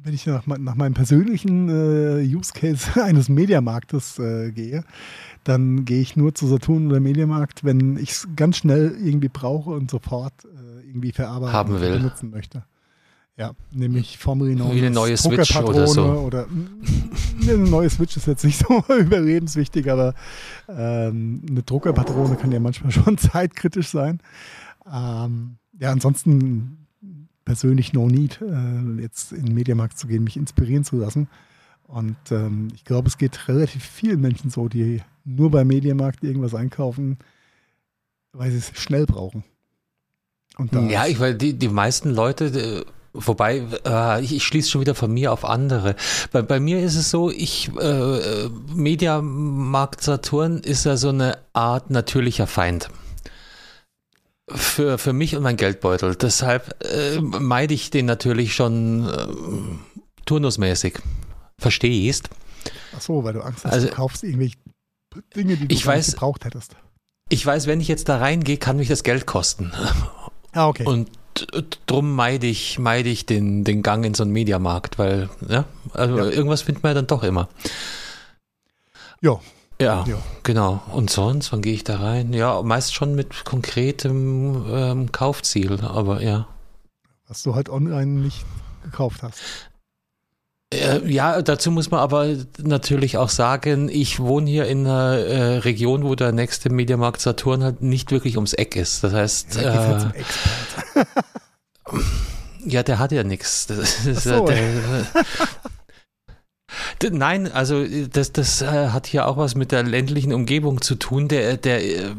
[0.06, 4.84] wenn ich nach, nach meinem persönlichen äh, Use Case eines Mediamarktes äh, gehe,
[5.42, 9.70] dann gehe ich nur zu Saturn oder Mediamarkt, wenn ich es ganz schnell irgendwie brauche
[9.70, 11.98] und sofort äh, irgendwie verarbeiten Haben will.
[11.98, 12.64] benutzen möchte.
[13.36, 16.04] Ja, nämlich formerly Wie eine neue Switch oder so.
[16.04, 16.46] Oder,
[17.42, 20.14] eine neue Switch ist jetzt nicht so überlebenswichtig, aber
[20.68, 24.20] ähm, eine Druckerpatrone kann ja manchmal schon zeitkritisch sein.
[24.90, 26.85] Ähm, ja, ansonsten
[27.46, 31.28] persönlich no need, äh, jetzt in den Mediamarkt zu gehen, mich inspirieren zu lassen.
[31.84, 36.54] Und ähm, ich glaube, es geht relativ vielen Menschen so, die nur beim Mediamarkt irgendwas
[36.54, 37.18] einkaufen,
[38.32, 39.44] weil sie es schnell brauchen.
[40.90, 42.84] ja, ich, weil die, die meisten Leute, äh,
[43.18, 45.96] Wobei, äh, ich, ich schließe schon wieder von mir auf andere.
[46.32, 51.88] Bei, bei mir ist es so, ich, äh, Mediamarkt Saturn ist ja so eine Art
[51.88, 52.90] natürlicher Feind
[54.48, 56.14] für, für mich und mein Geldbeutel.
[56.14, 59.26] Deshalb äh, meide ich den natürlich schon äh,
[60.24, 60.98] turnusmäßig.
[61.58, 62.30] Verstehst?
[62.94, 64.56] Ach so, weil du Angst hast, also, du kaufst irgendwelche
[65.34, 66.76] Dinge, die du ich weiß, gebraucht hättest.
[67.28, 69.72] Ich weiß, wenn ich jetzt da reingehe, kann mich das Geld kosten.
[70.52, 70.84] Ah, okay.
[70.84, 71.10] Und
[71.86, 76.18] drum meide ich, meide ich den, den Gang in so einen Mediamarkt, weil, ja, also
[76.18, 76.24] ja.
[76.26, 77.48] irgendwas findet man ja dann doch immer.
[79.20, 79.40] Ja,
[79.80, 80.82] ja, ja, genau.
[80.92, 82.32] Und sonst, wann gehe ich da rein?
[82.32, 86.46] Ja, meist schon mit konkretem ähm, Kaufziel, aber ja.
[87.28, 88.44] Was du halt online nicht
[88.82, 89.40] gekauft hast.
[90.72, 95.58] Äh, ja, dazu muss man aber natürlich auch sagen, ich wohne hier in einer äh,
[95.58, 99.04] Region, wo der nächste Mediamarkt Saturn halt nicht wirklich ums Eck ist.
[99.04, 101.04] Das heißt, ja, äh,
[102.66, 103.68] ja der hat ja nichts.
[103.68, 105.06] So, der,
[107.02, 111.28] Nein, also das, das äh, hat hier auch was mit der ländlichen Umgebung zu tun.
[111.28, 112.14] Der, der äh,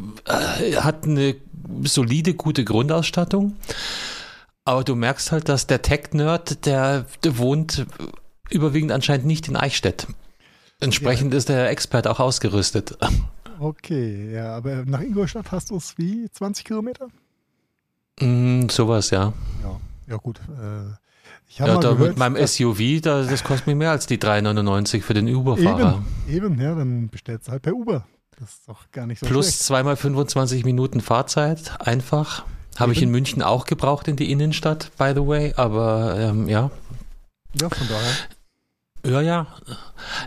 [0.78, 1.36] hat eine
[1.84, 3.56] solide, gute Grundausstattung.
[4.66, 7.86] Aber du merkst halt, dass der Tech-Nerd, der, der, wohnt
[8.50, 10.08] überwiegend anscheinend nicht in Eichstätt.
[10.80, 11.38] Entsprechend ja.
[11.38, 12.98] ist der Expert auch ausgerüstet.
[13.60, 17.08] Okay, ja, aber nach Ingolstadt hast du es wie 20 Kilometer?
[18.20, 19.34] Mm, sowas, ja.
[19.64, 20.40] Ja, ja gut.
[20.40, 20.94] Äh,
[21.48, 25.02] ich ja, da gehört, mit meinem SUV, da, das kostet mir mehr als die 3,99
[25.02, 26.04] für den Uber-Fahrer.
[26.28, 28.06] Eben, eben, ja, dann bestellst du halt per Uber.
[28.40, 29.64] Das ist doch gar nicht so Plus schlecht.
[29.64, 32.44] zweimal 25 Minuten Fahrzeit, einfach.
[32.78, 36.70] Habe ich in München auch gebraucht in die Innenstadt, by the way, aber ähm, ja.
[37.60, 38.14] Ja, von daher.
[39.04, 39.48] Ja, ja.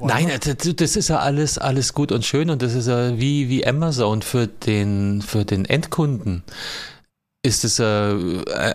[0.00, 0.08] Wow.
[0.08, 0.30] Nein,
[0.76, 4.22] das ist ja alles, alles gut und schön und das ist ja wie, wie Amazon
[4.22, 6.42] für den, für den Endkunden.
[7.42, 8.74] Ist es äh, äh,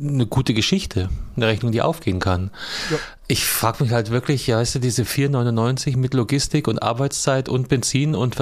[0.00, 2.50] eine gute Geschichte, eine Rechnung, die aufgehen kann.
[2.90, 2.98] Ja.
[3.26, 7.68] Ich frage mich halt wirklich, ja, weißt du, diese 4,99 mit Logistik und Arbeitszeit und
[7.68, 8.36] Benzin und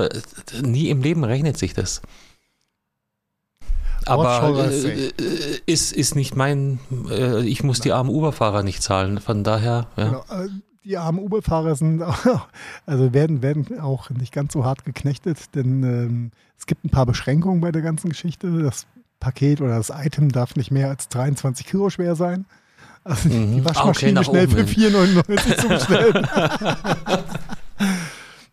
[0.63, 2.03] nie im Leben rechnet sich das
[4.07, 5.13] aber äh, äh,
[5.67, 6.79] ist, ist nicht mein,
[7.11, 10.05] äh, ich muss die armen Uberfahrer nicht zahlen, von daher, ja.
[10.05, 10.45] Genau.
[10.45, 10.49] Äh,
[10.85, 12.01] die armen Uberfahrer sind,
[12.87, 17.07] also werden, werden auch nicht ganz so hart geknechtet, denn ähm, es gibt ein paar
[17.07, 18.63] Beschränkungen bei der ganzen Geschichte.
[18.63, 18.87] Das
[19.21, 22.47] Paket oder das Item darf nicht mehr als 23 Kilo schwer sein.
[23.05, 23.57] Also mhm.
[23.57, 26.29] die Waschmaschine okay, schnell für 4,99 zu bestellen.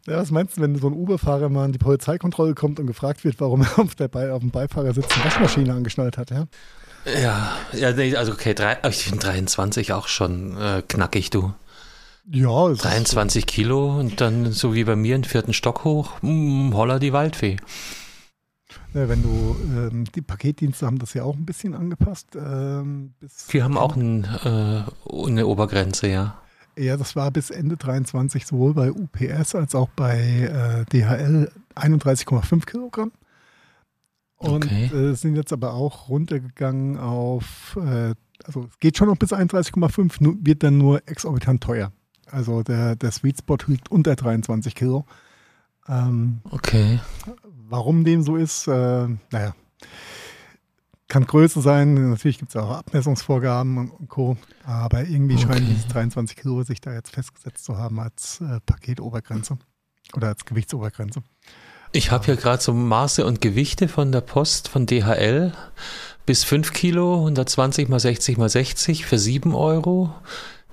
[0.06, 3.23] Ja, was meinst du, wenn so ein Uber-Fahrer mal an die Polizeikontrolle kommt und gefragt
[3.23, 6.45] wird, warum er auf, der Be auf dem Beifahrersitz eine Waschmaschine angeschnallt hat, ja?
[7.21, 11.54] Ja, ja nee, also okay, drei, ich finde 23 auch schon äh, knackig, du.
[12.30, 16.73] Ja, 23 Kilo und dann so wie bei mir einen vierten Stock hoch, mh, mm,
[16.73, 17.58] holla die Waldfee.
[18.93, 22.36] Ja, wenn du, ähm, die Paketdienste haben das ja auch ein bisschen angepasst.
[22.36, 23.13] Ähm,
[23.49, 24.84] Wir haben auch ein, äh,
[25.27, 26.39] eine Obergrenze, ja.
[26.77, 32.65] Ja, das war bis Ende 23 sowohl bei UPS als auch bei äh, DHL 31,5
[32.65, 33.12] Kilogramm.
[34.38, 34.86] Und okay.
[34.86, 40.45] äh, sind jetzt aber auch runtergegangen auf, äh, also es geht schon noch bis 31,5,
[40.45, 41.91] wird dann nur exorbitant teuer.
[42.29, 45.06] Also der, der Sweet Spot liegt unter 23 Kilo.
[45.88, 46.99] Ähm, okay.
[47.73, 49.55] Warum dem so ist, äh, naja,
[51.07, 52.12] kann größer sein.
[52.12, 54.38] Natürlich gibt es auch Abmessungsvorgaben und Co.
[54.63, 55.47] Aber irgendwie okay.
[55.47, 59.57] scheinen diese 23 Kilo sich da jetzt festgesetzt zu haben als äh, Paketobergrenze
[60.15, 61.23] oder als Gewichtsobergrenze.
[61.93, 65.51] Ich habe hier gerade so Maße und Gewichte von der Post von DHL
[66.27, 70.13] bis 5 Kilo, 120 mal 60 mal 60 für 7 Euro.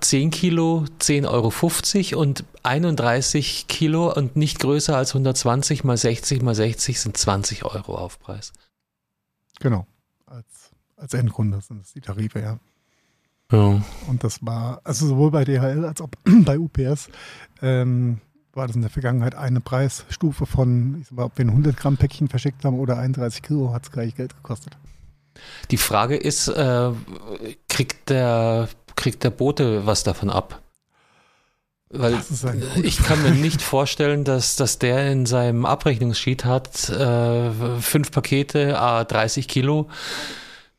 [0.01, 6.55] 10 Kilo 10,50 Euro und 31 Kilo und nicht größer als 120 mal 60 mal
[6.55, 8.53] 60 sind 20 Euro Aufpreis.
[9.61, 9.87] Genau
[10.31, 12.59] als, als Endkunde sind es die Tarife, ja.
[13.53, 13.83] Ja.
[14.07, 16.09] Und das war, also sowohl bei DHL als auch
[16.45, 17.09] bei UPS,
[17.63, 18.21] ähm,
[18.53, 21.77] war das in der Vergangenheit eine Preisstufe von, ich sag mal, ob wir ein 100
[21.77, 24.77] Gramm Päckchen verschickt haben oder 31 Kilo, hat es gleich Geld gekostet.
[25.71, 26.93] Die Frage ist, äh,
[27.69, 28.69] kriegt, der,
[29.01, 30.61] kriegt der Bote was davon ab?
[31.89, 32.17] Weil
[32.83, 38.79] ich kann mir nicht vorstellen, dass, dass der in seinem Abrechnungssheet hat, äh, fünf Pakete,
[38.79, 39.89] a 30 Kilo,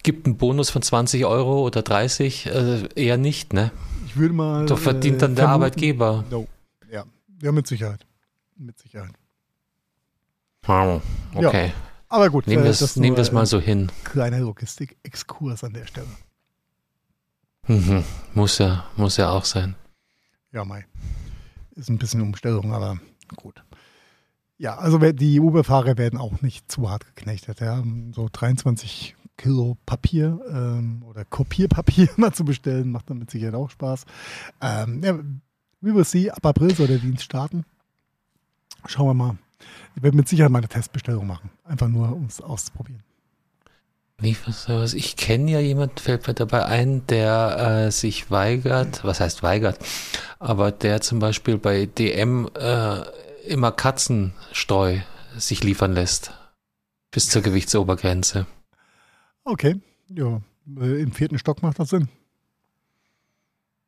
[0.03, 3.71] gibt einen Bonus von 20 Euro oder 30, äh, eher nicht, ne?
[4.05, 4.65] Ich würde mal.
[4.65, 6.23] Doch verdient dann äh, der Arbeitgeber.
[6.29, 6.47] No.
[6.89, 7.03] Ja.
[7.41, 8.05] ja, mit Sicherheit.
[8.57, 9.13] Mit Sicherheit.
[10.63, 11.01] Wow,
[11.33, 11.67] okay.
[11.67, 11.73] Ja,
[12.07, 13.91] aber gut, nehmen wir es mal so hin.
[14.05, 16.07] Kleiner Logistik-Exkurs an der Stelle.
[17.67, 18.03] Mhm.
[18.33, 19.75] Muss ja, muss ja auch sein.
[20.51, 20.85] Ja, Mai.
[21.75, 22.99] Ist ein bisschen Umstellung, aber
[23.35, 23.63] gut.
[24.57, 27.61] Ja, also die Uber-Fahrer werden auch nicht zu hart geknechtet.
[27.61, 27.83] Ja.
[28.13, 33.69] So 23 Kilo Papier ähm, oder Kopierpapier mal zu bestellen, macht dann mit Sicherheit auch
[33.69, 34.05] Spaß.
[34.61, 35.17] Ähm, ja,
[35.81, 36.29] we will see.
[36.29, 37.65] Ab April soll der Dienst starten.
[38.85, 39.37] Schauen wir mal.
[39.95, 41.49] Ich werde mit Sicherheit mal eine Testbestellung machen.
[41.63, 43.03] Einfach nur, um es auszuprobieren.
[44.21, 44.93] Wie was?
[44.93, 49.79] Ich kenne ja jemand, fällt mir dabei ein, der äh, sich weigert, was heißt weigert,
[50.37, 53.01] aber der zum Beispiel bei DM äh,
[53.47, 54.99] immer Katzenstreu
[55.37, 56.33] sich liefern lässt.
[57.09, 58.45] Bis zur Gewichtsobergrenze.
[59.43, 60.39] Okay, ja.
[60.79, 62.07] Äh, Im vierten Stock macht das Sinn.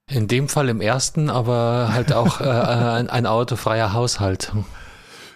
[0.09, 4.51] In dem Fall im ersten, aber halt auch äh, ein, ein autofreier Haushalt.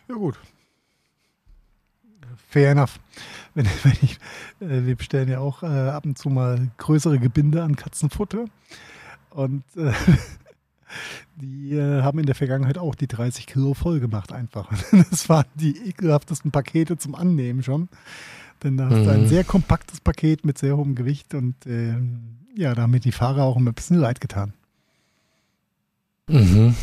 [0.10, 0.40] Ja, gut.
[2.48, 3.00] Fair enough
[3.58, 4.20] wenn, wenn ich,
[4.60, 8.46] äh, wir bestellen ja auch äh, ab und zu mal größere Gebinde an Katzenfutter.
[9.32, 9.92] Und äh,
[11.36, 14.72] die äh, haben in der Vergangenheit auch die 30 Kilo voll gemacht einfach.
[15.10, 17.90] Das waren die ekelhaftesten Pakete zum Annehmen schon.
[18.64, 19.28] Denn da hast du ein mhm.
[19.28, 23.44] sehr kompaktes Paket mit sehr hohem Gewicht und ähm, ja, da haben mir die Fahrer
[23.44, 24.54] auch immer ein bisschen leid getan.
[26.28, 26.76] Mhm.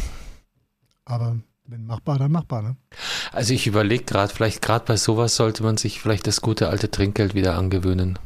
[1.04, 2.76] Aber wenn machbar, dann machbar, ne?
[3.34, 6.88] Also ich überlege gerade, vielleicht gerade bei sowas sollte man sich vielleicht das gute alte
[6.88, 8.16] Trinkgeld wieder angewöhnen.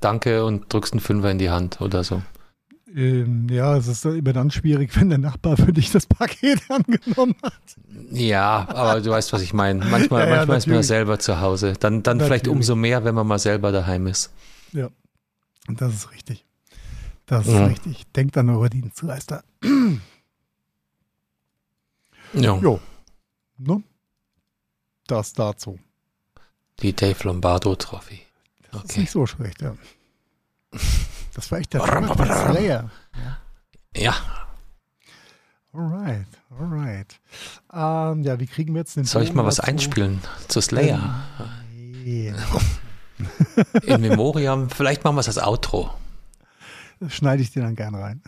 [0.00, 2.22] Danke und drückst einen Fünfer in die Hand oder so.
[2.92, 7.36] Ähm, ja, es ist immer dann schwierig, wenn der Nachbar für dich das Paket angenommen
[7.44, 7.52] hat.
[8.10, 9.84] Ja, aber du weißt, was ich meine.
[9.84, 11.74] Manchmal, ja, ja, manchmal ist man ja selber zu Hause.
[11.78, 14.32] Dann, dann vielleicht umso mehr, wenn man mal selber daheim ist.
[14.72, 14.88] Ja,
[15.68, 16.44] das ist richtig.
[17.26, 17.66] Das ist ja.
[17.66, 18.02] richtig.
[18.16, 19.44] Denkt an eure Dienstleister.
[22.32, 22.58] Ja.
[22.58, 22.80] Jo.
[23.58, 23.82] Ne?
[25.06, 25.78] Das dazu.
[26.80, 28.22] Die Dave Lombardo Trophy.
[28.60, 28.68] Okay.
[28.72, 29.74] Das ist nicht so schlecht, ja.
[31.34, 32.90] Das war echt der Slayer.
[33.14, 33.38] Ja.
[33.94, 34.14] ja.
[35.70, 36.26] Alright,
[36.58, 37.20] alright.
[37.70, 39.68] Ähm, ja, wie kriegen wir jetzt den Soll ich mal was dazu?
[39.68, 41.26] einspielen zu Slayer?
[41.38, 42.34] Ähm,
[43.82, 45.92] In Memoriam, vielleicht machen wir es als Outro.
[47.00, 48.22] Das schneide ich dir dann gern rein.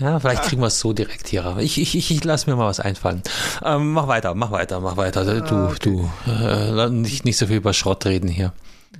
[0.00, 1.56] Ja, vielleicht kriegen wir es so direkt hier.
[1.58, 3.22] Ich, ich, ich, ich lasse mir mal was einfallen.
[3.64, 5.24] Ähm, mach weiter, mach weiter, mach weiter.
[5.40, 5.78] Du, ah, okay.
[5.80, 8.52] du, äh, nicht, nicht so viel über Schrott reden hier.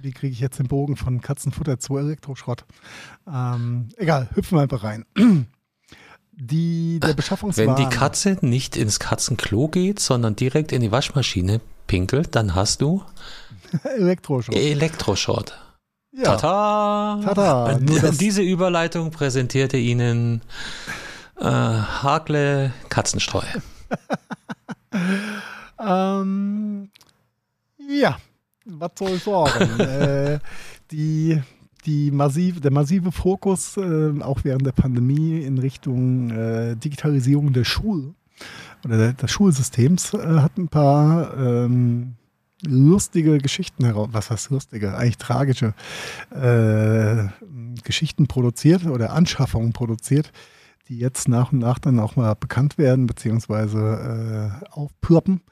[0.03, 2.65] Wie kriege ich jetzt den Bogen von Katzenfutter zu Elektroschrott?
[3.27, 5.05] Ähm, egal, hüpfen wir einfach rein.
[6.33, 7.77] Die, der Beschaffungswaren.
[7.77, 12.81] Wenn die Katze nicht ins Katzenklo geht, sondern direkt in die Waschmaschine pinkelt, dann hast
[12.81, 13.03] du
[13.83, 14.55] Elektroschrott.
[14.55, 15.59] Elektroschrott.
[16.19, 16.37] Ja.
[16.37, 17.21] Tata!
[17.23, 17.79] Tada!
[17.79, 20.43] Diese Überleitung präsentierte Ihnen
[21.39, 23.45] äh, Hakle Katzenstreu.
[25.79, 26.91] ähm,
[27.89, 28.17] ja,
[28.65, 29.81] was soll ich sagen?
[29.81, 30.39] äh,
[30.91, 31.41] die,
[31.87, 37.65] die massiv, der massive Fokus, äh, auch während der Pandemie, in Richtung äh, Digitalisierung der
[37.65, 38.15] Schule
[38.85, 42.17] oder des Schulsystems, äh, hat ein paar ähm,
[42.67, 45.75] lustige Geschichten heraus, was heißt lustige, eigentlich tragische
[46.31, 47.29] äh,
[47.85, 50.33] Geschichten produziert oder Anschaffungen produziert,
[50.89, 55.43] die jetzt nach und nach dann auch mal bekannt werden, beziehungsweise äh, aufploppen.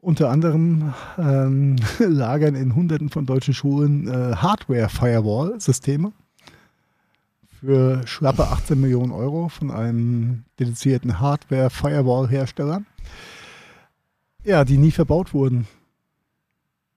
[0.00, 6.12] Unter anderem ähm, lagern in hunderten von deutschen Schulen äh, Hardware-Firewall-Systeme
[7.60, 12.82] für schlappe 18 Millionen Euro von einem dedizierten Hardware-Firewall-Hersteller.
[14.44, 15.66] Ja, die nie verbaut wurden.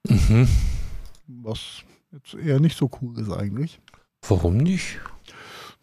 [0.09, 0.47] Mhm.
[1.27, 3.79] Was jetzt eher nicht so cool ist eigentlich.
[4.27, 4.99] Warum nicht?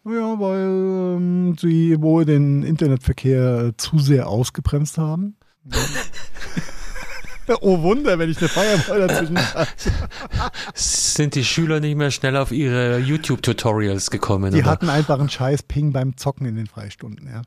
[0.03, 5.35] Naja, weil ähm, sie wohl den Internetverkehr zu sehr ausgebremst haben.
[7.61, 9.39] oh Wunder, wenn ich eine Firewall dazwischen
[10.75, 14.53] Sind die Schüler nicht mehr schnell auf ihre YouTube-Tutorials gekommen?
[14.53, 14.69] Die oder?
[14.69, 17.41] hatten einfach einen scheiß Ping beim Zocken in den Freistunden, ja.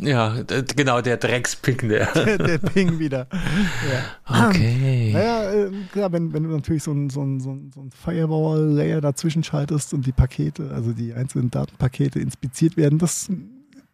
[0.00, 0.36] Ja,
[0.76, 2.38] genau, der Drecksping, der.
[2.38, 3.26] der, Ping wieder.
[4.28, 4.48] Ja.
[4.48, 5.10] Okay.
[5.12, 7.90] Naja, äh, klar, wenn, wenn du natürlich so ein, so ein, so ein, so ein
[7.90, 13.30] Firewall-Layer dazwischen schaltest und die Pakete, also die einzelnen Datenpakete inspiziert werden, das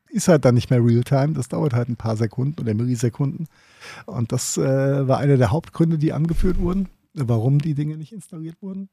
[0.09, 1.35] ist halt dann nicht mehr Realtime.
[1.35, 3.47] Das dauert halt ein paar Sekunden oder Millisekunden.
[4.07, 8.57] Und das äh, war einer der Hauptgründe, die angeführt wurden warum die Dinge nicht installiert
[8.61, 8.89] wurden.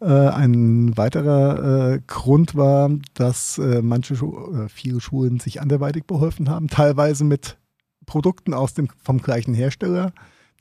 [0.00, 6.48] Äh, ein weiterer äh, Grund war, dass äh, manche Schu viele Schulen sich anderweitig beholfen
[6.48, 7.56] haben, teilweise mit
[8.06, 10.12] Produkten aus dem, vom gleichen Hersteller,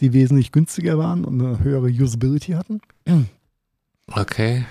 [0.02, 2.82] die wesentlich günstiger waren und eine höhere Usability hatten.
[4.08, 4.66] Okay,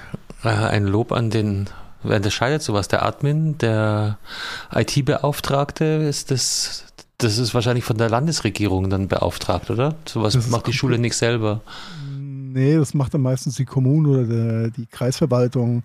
[0.45, 1.69] äh, ein Lob an den
[2.03, 2.89] Wer unterscheidet sowas?
[2.89, 4.19] Der Admin, der
[4.73, 6.85] IT-Beauftragte, ist das,
[7.19, 9.97] das ist wahrscheinlich von der Landesregierung dann beauftragt, oder?
[10.07, 11.61] Sowas macht die Schule nicht selber.
[12.53, 15.83] Nee, das macht dann meistens die Kommune oder der, die Kreisverwaltung.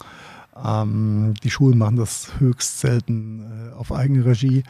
[0.64, 4.64] Ähm, die Schulen machen das höchst selten äh, auf eigene Regie.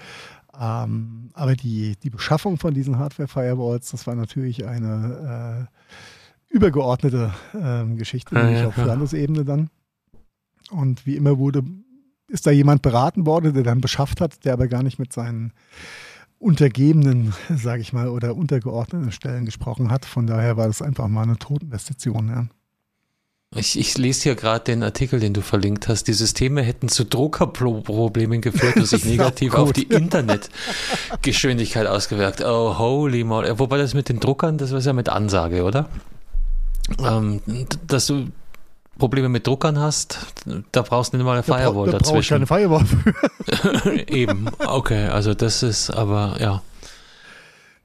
[0.60, 7.86] Ähm, aber die, die Beschaffung von diesen Hardware-Firewalls, das war natürlich eine äh, übergeordnete äh,
[7.96, 9.70] Geschichte, nämlich ja, auf Landesebene dann.
[10.70, 11.64] Und wie immer wurde,
[12.28, 15.54] ist da jemand beraten worden, der dann beschafft hat, der aber gar nicht mit seinen
[16.44, 20.06] untergebenen, sage ich mal, oder untergeordneten Stellen gesprochen hat.
[20.06, 22.28] Von daher war das einfach mal eine Totinvestition.
[22.28, 22.48] Ja.
[23.56, 26.08] Ich, ich lese hier gerade den Artikel, den du verlinkt hast.
[26.08, 32.44] Die Systeme hätten zu Druckerproblemen geführt und sich negativ auf die Internetgeschwindigkeit ausgewirkt.
[32.44, 33.60] Oh, holy moly.
[33.60, 35.88] Wobei das mit den Druckern, das war ja mit Ansage, oder?
[37.00, 37.42] Ähm,
[37.88, 38.30] dass du
[38.98, 40.20] Probleme mit Druckern hast,
[40.72, 42.42] da brauchst du nicht mal eine Firewall da, da dazwischen.
[42.42, 44.08] Da keine Firewall für.
[44.08, 46.62] Eben, okay, also das ist aber, ja.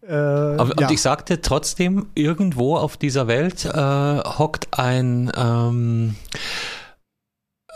[0.07, 0.91] Äh, aber ja.
[0.91, 6.15] ich sagte trotzdem, irgendwo auf dieser Welt äh, hockt ein ähm,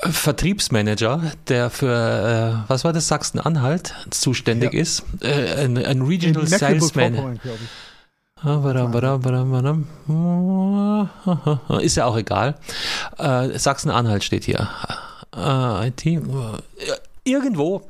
[0.04, 4.80] Vertriebsmanager, der für, äh, was war das, Sachsen-Anhalt zuständig ja.
[4.80, 7.36] ist, äh, ein, ein Regional Sales Manager.
[11.80, 12.56] Ist ja auch egal.
[13.18, 14.68] Äh, Sachsen-Anhalt steht hier.
[15.36, 16.04] Äh, IT.
[17.24, 17.82] Irgendwo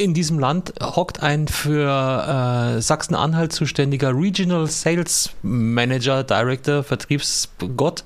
[0.00, 8.04] in diesem Land hockt ein für äh, Sachsen-Anhalt zuständiger Regional Sales Manager, Director, Vertriebsgott.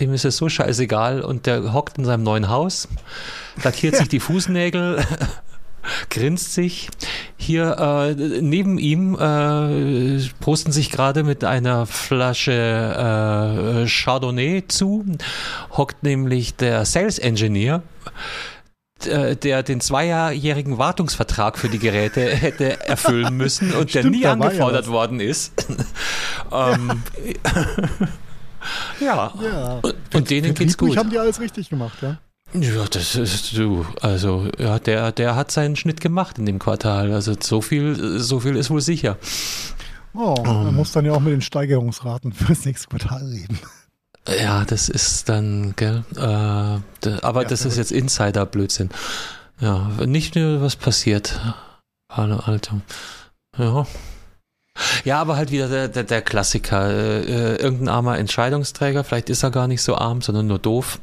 [0.00, 2.88] Dem ist es so scheißegal und der hockt in seinem neuen Haus,
[3.62, 5.02] lackiert sich die Fußnägel,
[6.10, 6.88] grinst sich.
[7.36, 12.52] Hier äh, neben ihm äh, posten sich gerade mit einer Flasche
[13.84, 15.04] äh, Chardonnay zu,
[15.70, 17.82] hockt nämlich der Sales Engineer
[19.06, 24.26] äh, der den zweijährigen Wartungsvertrag für die Geräte hätte erfüllen müssen und Stimmt, der nie
[24.26, 25.66] angefordert ja worden ist.
[26.52, 27.02] ähm,
[29.00, 29.32] Ja.
[29.42, 29.80] ja.
[29.82, 30.96] Und, und denen geht's gut.
[30.96, 32.18] haben die alles richtig gemacht, ja.
[32.54, 33.86] Ja, das ist du.
[34.02, 37.12] Also, ja, der, der hat seinen Schnitt gemacht in dem Quartal.
[37.12, 39.16] Also so viel, so viel ist wohl sicher.
[40.14, 43.58] Oh, um, man muss dann ja auch mit den Steigerungsraten fürs nächste Quartal reden.
[44.28, 46.04] Ja, das ist dann, gell?
[46.12, 46.82] Äh, da,
[47.22, 48.90] aber ja, das ist jetzt Insider-Blödsinn.
[49.60, 51.40] Ja, nicht nur was passiert.
[52.10, 52.80] Hallo, Alter.
[53.56, 53.86] Ja.
[55.04, 56.90] Ja, aber halt wieder der, der, der Klassiker.
[56.90, 61.00] Äh, irgendein armer Entscheidungsträger, vielleicht ist er gar nicht so arm, sondern nur doof,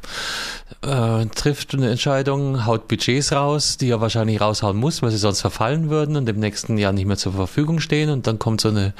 [0.81, 5.41] äh, trifft eine Entscheidung, haut Budgets raus, die er wahrscheinlich raushauen muss, weil sie sonst
[5.41, 8.09] verfallen würden und im nächsten Jahr nicht mehr zur Verfügung stehen.
[8.09, 8.93] Und dann kommt so eine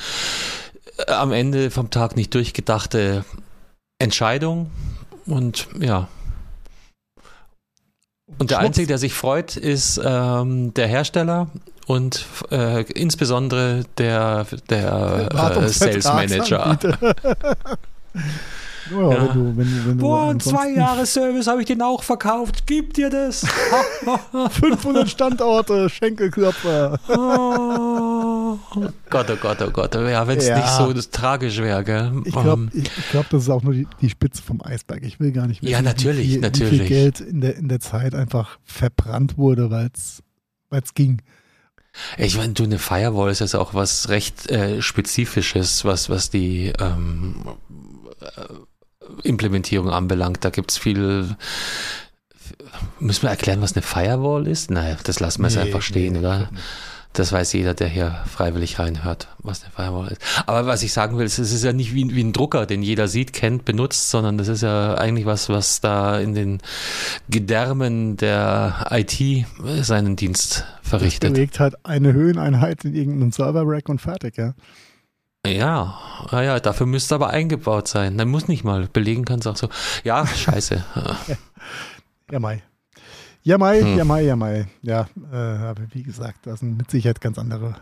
[0.97, 3.26] äh, am Ende vom Tag nicht durchgedachte
[3.99, 4.70] Entscheidung.
[5.26, 6.07] Und ja,
[8.38, 11.47] und der Einzige, der sich freut, ist ähm, der Hersteller
[11.89, 16.77] und äh, insbesondere der, der äh, Sales Manager.
[18.91, 19.21] Ja, ja.
[19.21, 22.63] Wenn du, wenn wenn Boah, ein zwei Jahre Service habe ich den auch verkauft.
[22.65, 23.45] Gib dir das.
[24.49, 26.97] 500 Standorte, Schenkelklopfer.
[27.07, 28.57] oh.
[29.11, 29.93] Gott, oh Gott, oh Gott.
[29.93, 30.57] Ja, wenn es ja.
[30.57, 32.13] nicht so das tragisch wäre, gell?
[32.25, 35.03] Ich glaube, um, ich glaub, das ist auch nur die, die, Spitze vom Eisberg.
[35.03, 36.71] Ich will gar nicht wissen, ja, natürlich, wie, viel, natürlich.
[36.71, 41.21] wie viel Geld in der, in der Zeit einfach verbrannt wurde, weil es ging.
[42.17, 46.71] Ich meine, du, eine Firewall ist jetzt auch was recht äh, Spezifisches, was, was die
[46.79, 47.43] ähm,
[48.21, 50.43] äh, Implementierung anbelangt.
[50.43, 51.35] Da gibt es viel.
[52.99, 54.71] Müssen wir erklären, was eine Firewall ist?
[54.71, 56.49] Naja, das lassen wir es nee, einfach stehen, nee, oder?
[57.14, 60.22] Das weiß jeder, der hier freiwillig reinhört, was eine Firewall ist.
[60.45, 63.07] Aber was ich sagen will, es ist ja nicht wie, wie ein Drucker, den jeder
[63.07, 66.60] sieht, kennt, benutzt, sondern das ist ja eigentlich was, was da in den
[67.28, 69.45] Gedärmen der IT
[69.82, 71.32] seinen Dienst verrichtet.
[71.32, 74.53] Das bewegt halt eine Höheneinheit in irgendeinem Server-Rack und fertig, ja.
[75.47, 75.97] Ja,
[76.32, 78.18] ja, ja, dafür müsste aber eingebaut sein.
[78.18, 79.70] Dann muss nicht mal belegen kannst auch so.
[80.03, 80.84] Ja, scheiße.
[82.32, 82.62] ja, Mai.
[83.43, 83.97] Ja, Mai, hm.
[83.97, 84.67] ja, Mai, ja, Mai.
[84.81, 87.75] Ja, äh, aber wie gesagt, da sind mit Sicherheit ganz andere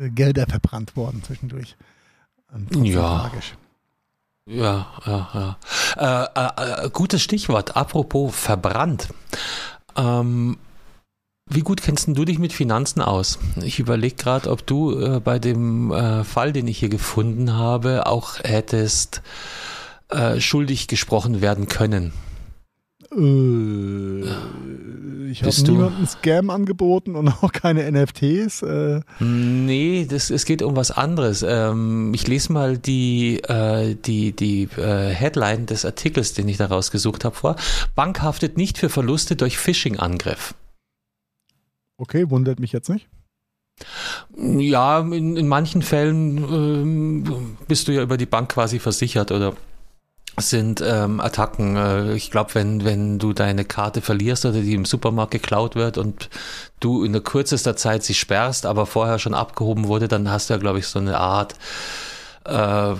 [0.00, 1.76] äh, Gelder verbrannt worden zwischendurch.
[2.82, 3.20] Ja.
[3.20, 3.54] Tragisch.
[4.46, 5.56] Ja, ja,
[5.96, 6.26] ja.
[6.36, 7.76] Äh, äh, gutes Stichwort.
[7.76, 9.08] Apropos verbrannt.
[9.96, 10.56] Ähm,
[11.50, 13.38] wie gut kennst du dich mit Finanzen aus?
[13.62, 18.06] Ich überlege gerade, ob du äh, bei dem äh, Fall, den ich hier gefunden habe,
[18.06, 19.22] auch hättest
[20.08, 22.12] äh, schuldig gesprochen werden können.
[23.16, 24.22] Äh,
[25.30, 28.62] ich habe niemandem Scam angeboten und auch keine NFTs.
[28.62, 29.00] Äh.
[29.20, 31.44] Nee, das, es geht um was anderes.
[31.46, 36.66] Ähm, ich lese mal die, äh, die, die äh, Headline des Artikels, den ich da
[36.66, 37.56] rausgesucht habe, vor.
[37.94, 40.54] Bank haftet nicht für Verluste durch Phishing-Angriff.
[41.98, 43.08] Okay, wundert mich jetzt nicht.
[44.36, 49.54] Ja, in, in manchen Fällen ähm, bist du ja über die Bank quasi versichert oder
[50.40, 51.76] sind ähm, Attacken.
[51.76, 55.98] Äh, ich glaube, wenn, wenn du deine Karte verlierst oder die im Supermarkt geklaut wird
[55.98, 56.28] und
[56.80, 60.54] du in der kürzester Zeit sie sperrst, aber vorher schon abgehoben wurde, dann hast du
[60.54, 61.54] ja, glaube ich, so eine Art
[62.48, 62.94] äh,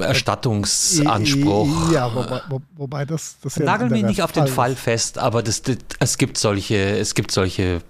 [0.00, 1.92] Erstattungsanspruch.
[1.92, 4.80] Ja, wobei, wo, wobei das, das ja Nagel mich nicht auf den Fall ist.
[4.80, 7.82] fest, aber das, das, es gibt solche, es gibt solche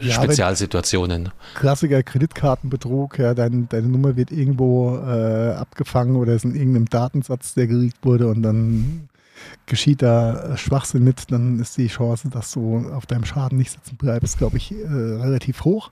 [0.00, 1.30] ja, Spezialsituationen.
[1.54, 7.54] Klassiker Kreditkartenbetrug, ja, dein, deine Nummer wird irgendwo äh, abgefangen oder ist in irgendeinem Datensatz,
[7.54, 9.08] der geleakt wurde und dann
[9.66, 13.96] geschieht da Schwachsinn mit, dann ist die Chance, dass du auf deinem Schaden nicht sitzen
[13.96, 15.90] bleibst, glaube ich, äh, relativ hoch.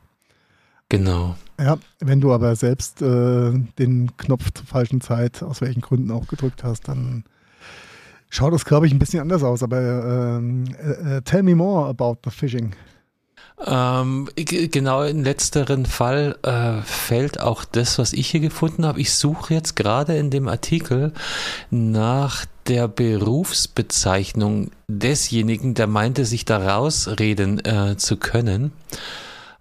[0.88, 1.36] Genau.
[1.58, 6.26] Ja, wenn du aber selbst äh, den Knopf zur falschen Zeit, aus welchen Gründen auch
[6.28, 7.24] gedrückt hast, dann
[8.28, 9.62] schaut das, glaube ich, ein bisschen anders aus.
[9.62, 12.74] Aber ähm, äh, tell me more about the phishing.
[13.66, 19.00] Ähm, genau in letzteren Fall äh, fällt auch das, was ich hier gefunden habe.
[19.00, 21.12] Ich suche jetzt gerade in dem Artikel
[21.70, 28.72] nach der Berufsbezeichnung desjenigen, der meinte, sich da rausreden äh, zu können.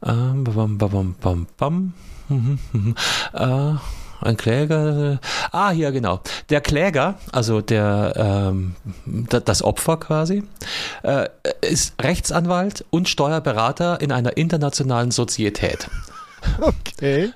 [0.04, 1.94] Ähm, bam, bam, bam, bam.
[3.34, 3.74] äh,
[4.24, 5.20] ein Kläger.
[5.52, 6.22] Ah, ja, genau.
[6.50, 8.76] Der Kläger, also der ähm,
[9.28, 10.44] das Opfer quasi,
[11.04, 11.30] äh,
[11.62, 15.90] ist Rechtsanwalt und Steuerberater in einer internationalen Sozietät.
[16.60, 17.32] Okay.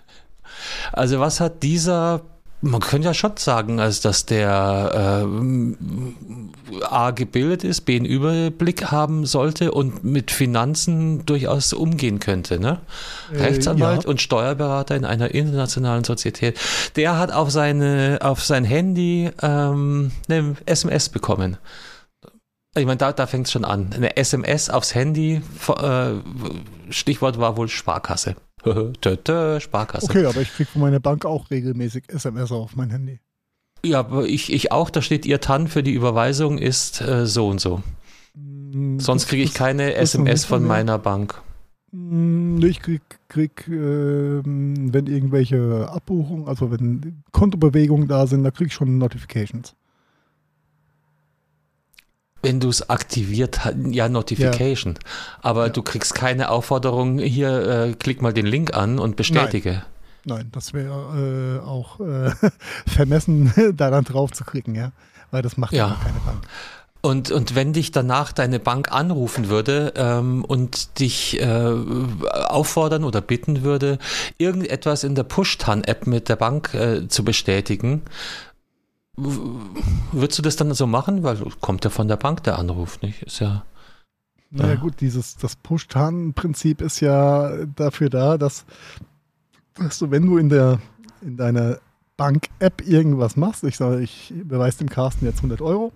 [0.92, 2.22] Also was hat dieser
[2.62, 8.86] man könnte ja schon sagen, also dass der äh, A gebildet ist, B einen Überblick
[8.92, 12.60] haben sollte und mit Finanzen durchaus umgehen könnte.
[12.60, 12.80] Ne?
[13.32, 14.10] Äh, Rechtsanwalt ja.
[14.10, 16.60] und Steuerberater in einer internationalen Sozietät.
[16.96, 21.58] Der hat auf seine auf sein Handy ähm, eine SMS bekommen.
[22.76, 23.92] Ich meine, da, da fängt es schon an.
[23.96, 26.12] Eine SMS aufs Handy, äh,
[26.92, 28.36] Stichwort war wohl Sparkasse.
[29.62, 30.06] Sparkasse.
[30.06, 33.20] Okay, aber ich kriege von meiner Bank auch regelmäßig SMS auf mein Handy.
[33.86, 37.48] Ja, aber ich, ich auch, da steht Ihr TAN für die Überweisung ist äh, so
[37.48, 37.82] und so.
[38.34, 41.42] Mm, Sonst kriege ich keine SMS von meiner Bank.
[41.92, 43.72] Mm, ich krieg, krieg äh,
[44.44, 49.76] wenn irgendwelche Abbuchungen, also wenn Kontobewegungen da sind, da kriege ich schon Notifications.
[52.48, 54.94] Wenn du es aktiviert hast, ja, Notification.
[54.94, 55.10] Ja.
[55.42, 55.74] Aber ja.
[55.74, 59.72] du kriegst keine Aufforderung, hier, äh, klick mal den Link an und bestätige.
[59.72, 59.84] Nein.
[60.28, 62.32] Nein, das wäre äh, auch äh,
[62.86, 64.92] vermessen, da dann drauf zu klicken, ja.
[65.32, 66.44] Weil das macht ja keine Bank.
[67.02, 73.22] Und, und wenn dich danach deine Bank anrufen würde ähm, und dich äh, auffordern oder
[73.22, 74.00] bitten würde,
[74.38, 78.02] irgendetwas in der Push-Tan-App mit der Bank äh, zu bestätigen,
[79.18, 81.24] würdest du das dann so machen?
[81.24, 83.24] Weil kommt ja von der Bank der Anruf, nicht?
[83.24, 83.66] Ist ja.
[84.50, 88.66] Naja, gut, dieses, das Push-Tan-Prinzip ist ja dafür da, dass
[89.76, 90.80] dass du, wenn du in der
[91.22, 91.80] in deiner
[92.16, 95.92] Bank-App irgendwas machst, ich sage, ich beweise dem Carsten jetzt 100 Euro.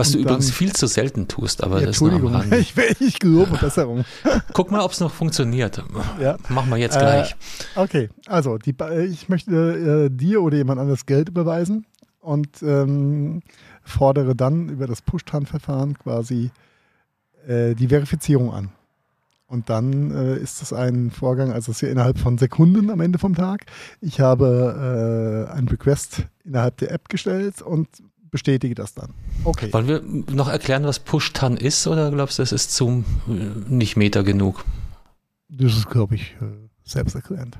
[0.00, 3.18] Was du dann, übrigens viel zu selten tust, aber ja, das Entschuldigung, ist ich, ich
[3.18, 4.04] gelobe Besserung.
[4.52, 5.82] Guck mal, ob es noch funktioniert.
[6.20, 6.36] Ja.
[6.48, 7.36] Machen wir jetzt gleich.
[7.76, 8.74] Äh, okay, also die,
[9.10, 11.86] ich möchte äh, dir oder jemand anderes Geld überweisen
[12.20, 13.42] und ähm,
[13.82, 16.50] fordere dann über das Push-Tan-Verfahren quasi
[17.46, 18.72] äh, die Verifizierung an.
[19.46, 23.00] Und dann äh, ist es ein Vorgang, also es ist ja innerhalb von Sekunden am
[23.00, 23.66] Ende vom Tag.
[24.00, 27.88] Ich habe äh, einen Request innerhalb der App gestellt und
[28.30, 29.14] bestätige das dann.
[29.44, 29.72] Okay.
[29.72, 30.02] Wollen wir
[30.34, 33.32] noch erklären, was Push-Tan ist oder glaubst du, das ist zum äh,
[33.68, 34.64] nicht Meter genug?
[35.48, 37.58] Das ist, glaube ich, äh, selbsterklärend.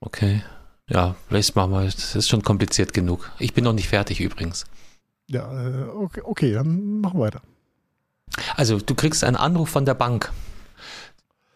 [0.00, 0.42] Okay.
[0.88, 3.30] Ja, vielleicht machen wir, das ist schon kompliziert genug.
[3.38, 4.64] Ich bin noch nicht fertig übrigens.
[5.28, 7.42] Ja, äh, okay, okay, dann machen wir weiter.
[8.56, 10.32] Also, du kriegst einen Anruf von der Bank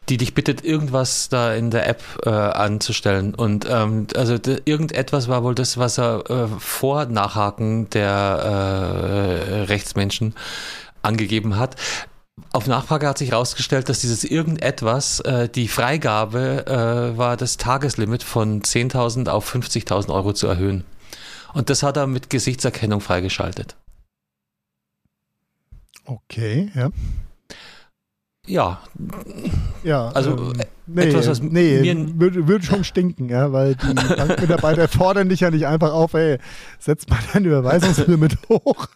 [0.09, 3.34] die dich bittet, irgendwas da in der App äh, anzustellen.
[3.34, 4.34] Und ähm, also
[4.64, 10.34] irgendetwas war wohl das, was er äh, vor Nachhaken der äh, Rechtsmenschen
[11.02, 11.76] angegeben hat.
[12.52, 18.22] Auf Nachfrage hat sich herausgestellt, dass dieses irgendetwas, äh, die Freigabe äh, war, das Tageslimit
[18.22, 20.84] von 10.000 auf 50.000 Euro zu erhöhen.
[21.52, 23.76] Und das hat er mit Gesichtserkennung freigeschaltet.
[26.05, 26.90] Okay, ja.
[28.47, 28.80] Ja.
[29.82, 30.53] Ja, also ähm,
[30.86, 31.82] nee, etwas, was nee,
[32.14, 36.38] würde, würde schon stinken, ja, weil die Bankmitarbeiter fordern dich ja nicht einfach auf, ey,
[36.78, 38.88] setz mal dein Überweisungslimit hoch.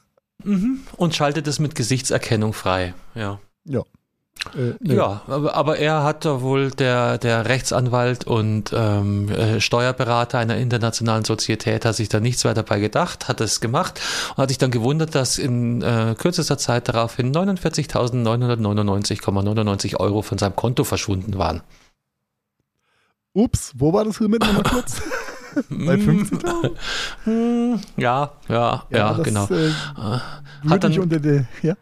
[0.45, 0.81] Mhm.
[0.97, 3.41] Und schaltet es mit Gesichtserkennung frei, ja.
[3.65, 3.83] Ja.
[4.55, 4.95] Äh, nee.
[4.95, 11.25] Ja, aber, er hat da wohl der, der Rechtsanwalt und ähm, äh, Steuerberater einer internationalen
[11.25, 14.71] Sozietät hat sich da nichts weiter dabei gedacht, hat es gemacht und hat sich dann
[14.71, 21.61] gewundert, dass in äh, kürzester Zeit daraufhin 49.999,99 Euro von seinem Konto verschwunden waren.
[23.35, 25.03] Ups, wo war das Limit nochmal kurz?
[25.69, 26.71] Bei 50.000?
[27.25, 29.49] Hm, ja, ja, ja, ja das, genau.
[29.51, 29.73] Äh,
[30.69, 31.75] hat dann, unter der, ja?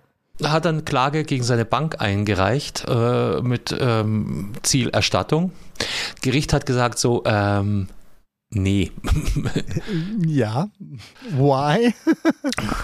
[0.42, 5.52] Hat dann Klage gegen seine Bank eingereicht äh, mit ähm, Zielerstattung.
[6.22, 7.88] Gericht hat gesagt so, ähm,
[8.50, 8.90] nee.
[10.26, 10.68] ja,
[11.30, 11.94] why?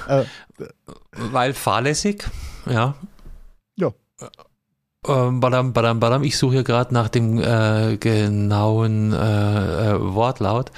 [0.09, 0.25] Äh,
[1.13, 2.25] Weil fahrlässig,
[2.67, 2.95] ja.
[3.77, 3.93] Ja.
[5.07, 6.23] Ähm, badam, badam, badam.
[6.23, 10.71] Ich suche hier gerade nach dem äh, genauen äh, äh Wortlaut.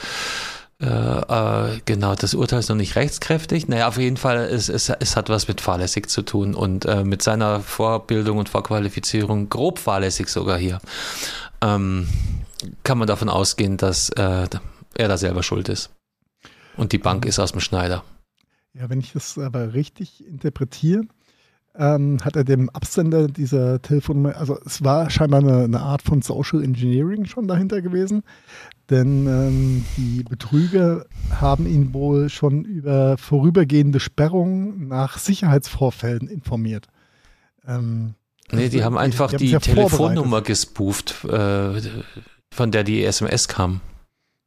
[0.81, 3.69] Äh, äh, genau, das Urteil ist noch nicht rechtskräftig.
[3.69, 7.05] Naja, auf jeden Fall, es, es, es hat was mit fahrlässig zu tun und äh,
[7.05, 10.81] mit seiner Vorbildung und Vorqualifizierung grob fahrlässig sogar hier.
[11.61, 12.09] Ähm,
[12.83, 14.49] kann man davon ausgehen, dass äh,
[14.95, 15.91] er da selber schuld ist.
[16.77, 18.05] Und die Bank ist aus dem Schneider.
[18.73, 21.03] Ja, wenn ich das aber richtig interpretiere,
[21.77, 26.23] ähm, hat er dem Absender dieser Telefonnummer, also es war scheinbar eine, eine, Art von
[26.23, 28.23] Social Engineering schon dahinter gewesen,
[28.91, 36.87] denn ähm, die Betrüger haben ihn wohl schon über vorübergehende Sperrungen nach Sicherheitsvorfällen informiert.
[37.67, 38.15] Ähm,
[38.53, 41.81] nee, die haben einfach die, die ja Telefonnummer gespooft, äh,
[42.53, 43.81] von der die SMS kam.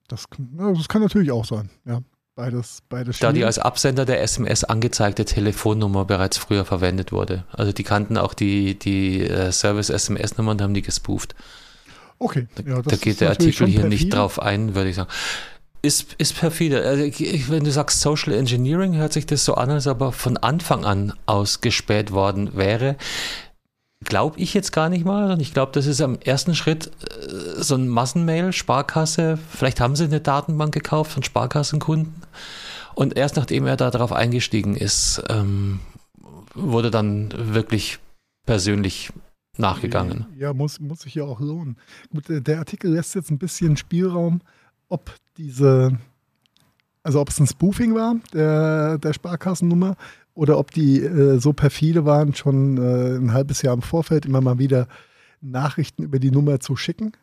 [0.08, 2.02] Das, das kann natürlich auch sein, ja.
[2.38, 7.46] Beides, beides da die als Absender der SMS angezeigte Telefonnummer bereits früher verwendet wurde.
[7.52, 11.34] Also die kannten auch die, die äh, Service-SMS-Nummer und haben die gespooft.
[12.20, 12.46] Okay.
[12.64, 15.10] Ja, da geht der Artikel hier nicht drauf ein, würde ich sagen.
[15.82, 16.84] Ist, ist perfide.
[16.84, 17.04] Also,
[17.50, 20.86] wenn du sagst Social Engineering, hört sich das so an, als ob er von Anfang
[20.86, 22.98] an ausgespäht worden wäre.
[24.06, 25.42] Glaube ich jetzt gar nicht mal.
[25.42, 29.38] Ich glaube, das ist am ersten Schritt äh, so ein Massenmail, Sparkasse.
[29.50, 32.14] Vielleicht haben sie eine Datenbank gekauft von Sparkassenkunden.
[32.94, 35.80] Und erst nachdem er da drauf eingestiegen ist, ähm,
[36.54, 38.00] wurde dann wirklich
[38.46, 39.12] persönlich
[39.58, 40.28] nachgegangen.
[40.38, 41.78] Ja, muss, muss sich ja auch lohnen.
[42.12, 44.42] Gut, der Artikel lässt jetzt ein bisschen Spielraum,
[44.88, 45.98] ob diese
[47.04, 49.96] Also ob es ein Spoofing war, der, der Sparkassennummer,
[50.38, 54.40] oder ob die äh, so perfide waren, schon äh, ein halbes Jahr im Vorfeld immer
[54.40, 54.88] mal wieder
[55.42, 57.14] Nachrichten über die Nummer zu schicken.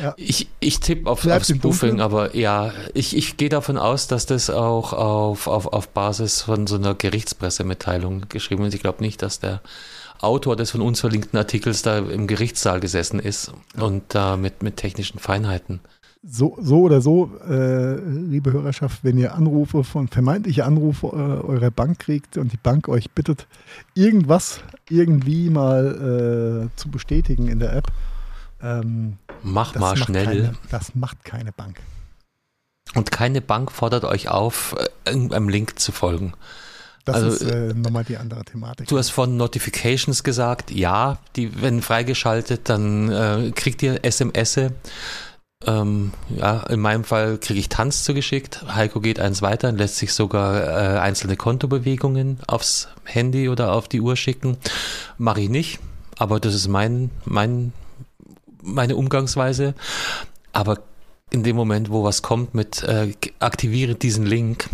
[0.00, 0.14] Ja.
[0.16, 4.50] Ich, ich tippe auf, auf Spoofing, aber ja, ich, ich gehe davon aus, dass das
[4.50, 8.74] auch auf, auf, auf Basis von so einer Gerichtspressemitteilung geschrieben ist.
[8.74, 9.60] Ich glaube nicht, dass der
[10.20, 14.76] Autor des von uns verlinkten Artikels da im Gerichtssaal gesessen ist und da mit, mit
[14.76, 15.80] technischen Feinheiten.
[16.22, 21.70] So, so oder so, äh, liebe Hörerschaft, wenn ihr Anrufe von vermeintliche Anrufe äh, eurer
[21.70, 23.46] Bank kriegt und die Bank euch bittet,
[23.94, 24.60] irgendwas
[24.90, 27.90] irgendwie mal äh, zu bestätigen in der App,
[28.62, 30.24] ähm, Mach mal schnell.
[30.26, 31.80] Keine, das macht keine Bank.
[32.94, 36.34] Und keine Bank fordert euch auf, äh, irgendeinem Link zu folgen.
[37.06, 38.88] Das also, ist äh, nochmal die andere Thematik.
[38.88, 44.60] Du hast von Notifications gesagt, ja, die werden freigeschaltet, dann äh, kriegt ihr SMS.
[45.66, 48.64] Ähm, ja, in meinem Fall kriege ich Tanz zugeschickt.
[48.74, 53.86] Heiko geht eins weiter und lässt sich sogar äh, einzelne Kontobewegungen aufs Handy oder auf
[53.86, 54.56] die Uhr schicken.
[55.18, 55.80] Mache ich nicht,
[56.16, 57.72] aber das ist mein, mein
[58.62, 59.74] meine Umgangsweise.
[60.52, 60.78] Aber
[61.30, 64.68] in dem Moment, wo was kommt mit äh, aktiviere diesen Link,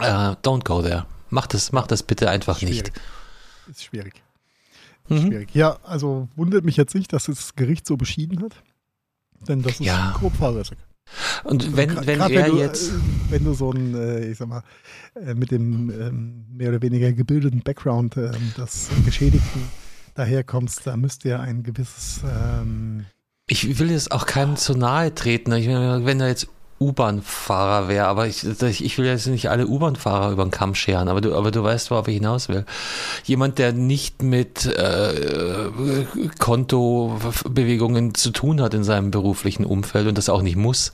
[0.00, 1.06] äh, don't go there.
[1.30, 2.84] Mach das, mach das bitte einfach schwierig.
[2.84, 2.92] nicht.
[3.68, 4.22] Ist schwierig.
[5.08, 5.26] Mhm.
[5.26, 5.54] Schwierig.
[5.54, 8.54] Ja, also wundert mich jetzt nicht, dass das Gericht so beschieden hat.
[9.48, 10.14] Denn das ist ja.
[10.18, 10.78] grob fahrlässig.
[11.44, 12.90] Und also wenn, wenn er wenn du, jetzt.
[12.90, 12.94] Äh,
[13.30, 14.62] wenn du so ein, äh, ich sag mal,
[15.14, 19.62] äh, mit dem ähm, mehr oder weniger gebildeten Background ähm, des Geschädigten
[20.14, 22.22] daherkommst, da müsste ja ein gewisses.
[22.24, 23.06] Ähm
[23.46, 25.52] ich will jetzt auch keinem zu nahe treten.
[25.52, 26.48] Ich, wenn er jetzt
[26.84, 31.20] U-Bahn-Fahrer wäre, aber ich, ich will jetzt nicht alle U-Bahn-Fahrer über den Kamm scheren, aber
[31.20, 32.64] du, aber du weißt, worauf ich hinaus will.
[33.24, 36.04] Jemand, der nicht mit äh,
[36.38, 40.92] Kontobewegungen zu tun hat in seinem beruflichen Umfeld und das auch nicht muss,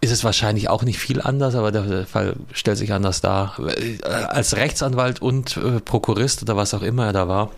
[0.00, 3.56] ist es wahrscheinlich auch nicht viel anders, aber der Fall stellt sich anders dar.
[4.02, 7.50] Als Rechtsanwalt und äh, Prokurist oder was auch immer er da war,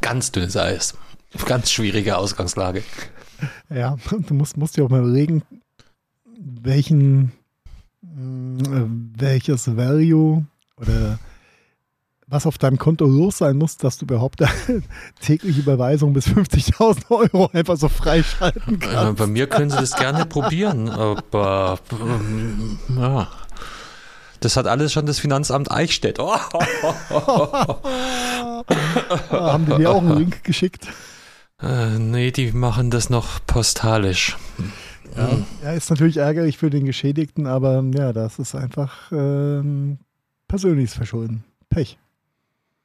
[0.00, 0.94] ganz dünnes Eis.
[1.46, 2.82] Ganz schwierige Ausgangslage.
[3.68, 5.42] Ja, du musst, musst dir auch mal überlegen,
[6.44, 7.32] welchen,
[8.02, 8.86] äh,
[9.16, 10.44] welches Value
[10.76, 11.18] oder
[12.26, 14.42] was auf deinem Konto los sein muss, dass du überhaupt
[15.20, 19.18] tägliche Überweisung bis 50.000 Euro einfach so freischalten kannst.
[19.18, 23.28] bei mir können sie das gerne probieren, aber ähm, ja.
[24.40, 26.18] Das hat alles schon das Finanzamt Eichstätt.
[26.18, 26.34] Oh.
[29.30, 30.88] Haben die dir auch einen Link geschickt?
[31.62, 34.36] Äh, nee, die machen das noch postalisch.
[35.16, 35.44] Ja, hm.
[35.62, 39.98] ja, ist natürlich ärgerlich für den Geschädigten, aber ja, das ist einfach ähm,
[40.48, 41.44] persönliches Verschulden.
[41.68, 41.98] Pech.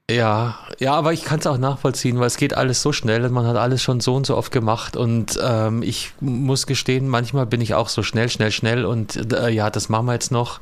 [0.09, 3.33] Ja, ja, aber ich kann es auch nachvollziehen, weil es geht alles so schnell und
[3.33, 7.45] man hat alles schon so und so oft gemacht und ähm, ich muss gestehen, manchmal
[7.45, 10.61] bin ich auch so schnell, schnell, schnell und äh, ja, das machen wir jetzt noch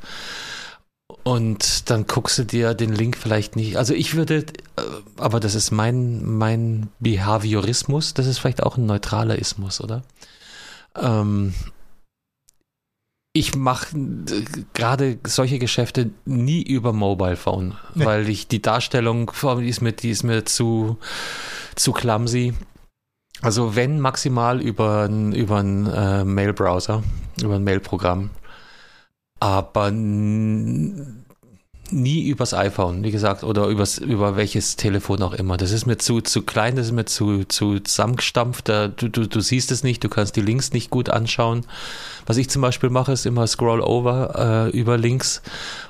[1.22, 3.78] und dann guckst du dir den Link vielleicht nicht.
[3.78, 4.82] Also ich würde, äh,
[5.18, 10.02] aber das ist mein mein Behaviorismus, das ist vielleicht auch ein neutraler Ismus, oder?
[10.96, 11.54] Ähm,
[13.34, 13.88] ich mache
[14.74, 18.06] gerade solche Geschäfte nie über Mobile Phone, nee.
[18.06, 20.98] weil ich die Darstellung die ist mir, die ist mir zu,
[21.76, 22.54] zu clumsy.
[23.42, 27.04] Also wenn maximal über, über einen äh, Mail-Browser,
[27.42, 28.30] über ein Mail-Programm.
[29.42, 29.92] Aber
[31.92, 35.58] nie übers iPhone, wie gesagt, oder übers, über welches Telefon auch immer.
[35.58, 38.70] Das ist mir zu, zu klein, das ist mir zu, zu zusammengestampft.
[38.70, 41.66] Du, du, du siehst es nicht, du kannst die Links nicht gut anschauen.
[42.26, 45.42] Was ich zum Beispiel mache, ist immer Scroll over äh, über Links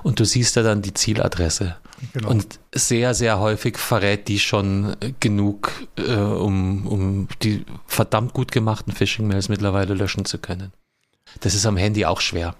[0.04, 1.76] und du siehst ja dann die Zieladresse.
[2.14, 2.30] Genau.
[2.30, 8.94] Und sehr, sehr häufig verrät die schon genug, äh, um, um die verdammt gut gemachten
[8.94, 10.74] Phishing-Mails mittlerweile löschen zu können.
[11.40, 12.56] Das ist am Handy auch schwer.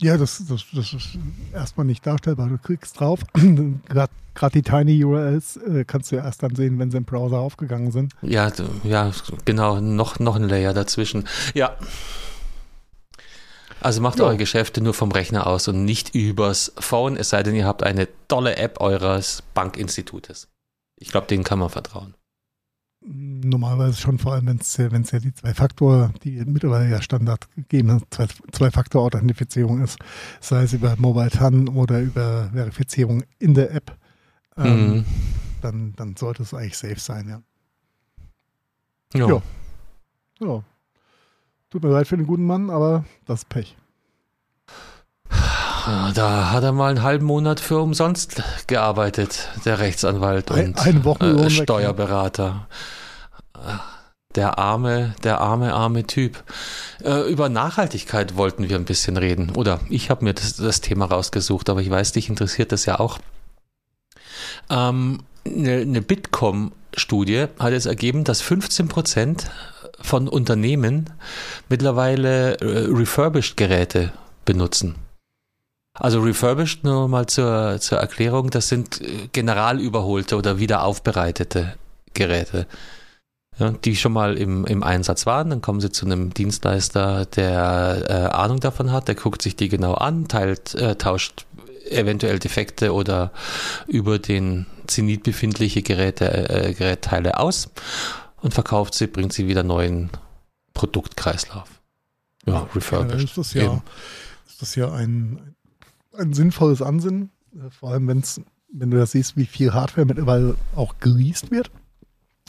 [0.00, 1.18] Ja, das, das, das ist
[1.52, 2.48] erstmal nicht darstellbar.
[2.48, 3.20] Du klickst drauf.
[3.88, 7.38] Gerade die Tiny URLs äh, kannst du ja erst dann sehen, wenn sie im Browser
[7.38, 8.12] aufgegangen sind.
[8.22, 8.52] Ja,
[8.84, 9.10] ja,
[9.44, 9.80] genau.
[9.80, 11.26] Noch, noch ein Layer dazwischen.
[11.54, 11.76] Ja.
[13.80, 14.26] Also macht ja.
[14.26, 17.82] eure Geschäfte nur vom Rechner aus und nicht übers Phone, es sei denn, ihr habt
[17.82, 20.48] eine tolle App eures Bankinstitutes.
[20.96, 22.14] Ich glaube, denen kann man vertrauen
[23.10, 28.02] normalerweise schon, vor allem wenn es ja die zwei Faktor, die mittlerweile ja Standard gegeben
[28.10, 29.98] Zwei-Faktor-Authentifizierung ist,
[30.40, 33.96] sei es über Mobile TAN oder über Verifizierung in der App,
[34.56, 35.04] ähm, mhm.
[35.62, 37.42] dann, dann sollte es eigentlich safe sein, ja.
[39.14, 39.28] Ja.
[39.28, 39.42] ja.
[40.40, 40.62] ja.
[41.70, 43.76] Tut mir leid für den guten Mann, aber das ist Pech.
[46.14, 51.50] Da hat er mal einen halben Monat für umsonst gearbeitet, der Rechtsanwalt und ein, äh,
[51.50, 52.68] Steuerberater.
[54.34, 56.42] Der arme, der arme, arme Typ.
[57.02, 59.50] Äh, über Nachhaltigkeit wollten wir ein bisschen reden.
[59.56, 63.00] Oder ich habe mir das, das, Thema rausgesucht, aber ich weiß, dich interessiert das ja
[63.00, 63.18] auch.
[64.70, 69.50] Ähm, eine, eine Bitkom-Studie hat es ergeben, dass 15 Prozent
[70.00, 71.10] von Unternehmen
[71.68, 74.12] mittlerweile äh, refurbished Geräte
[74.44, 74.96] benutzen.
[75.94, 81.74] Also refurbished, nur mal zur, zur Erklärung, das sind äh, generalüberholte oder wiederaufbereitete
[82.14, 82.66] Geräte,
[83.58, 85.50] ja, die schon mal im, im Einsatz waren.
[85.50, 89.68] Dann kommen sie zu einem Dienstleister, der äh, Ahnung davon hat, der guckt sich die
[89.68, 91.46] genau an, teilt, äh, tauscht
[91.90, 93.32] eventuell Defekte oder
[93.86, 97.70] über den Zenit befindliche Geräte, äh, Gerätteile aus
[98.36, 100.10] und verkauft sie, bringt sie wieder neuen
[100.74, 101.80] Produktkreislauf.
[102.46, 103.18] Ja, refurbished.
[103.18, 103.82] Ja, ist das ja,
[104.46, 105.54] ist das ja ein,
[106.16, 107.30] ein sinnvolles Ansinnen,
[107.70, 108.40] vor allem wenn's,
[108.72, 111.70] wenn du das siehst, wie viel Hardware mittlerweile auch geleast wird.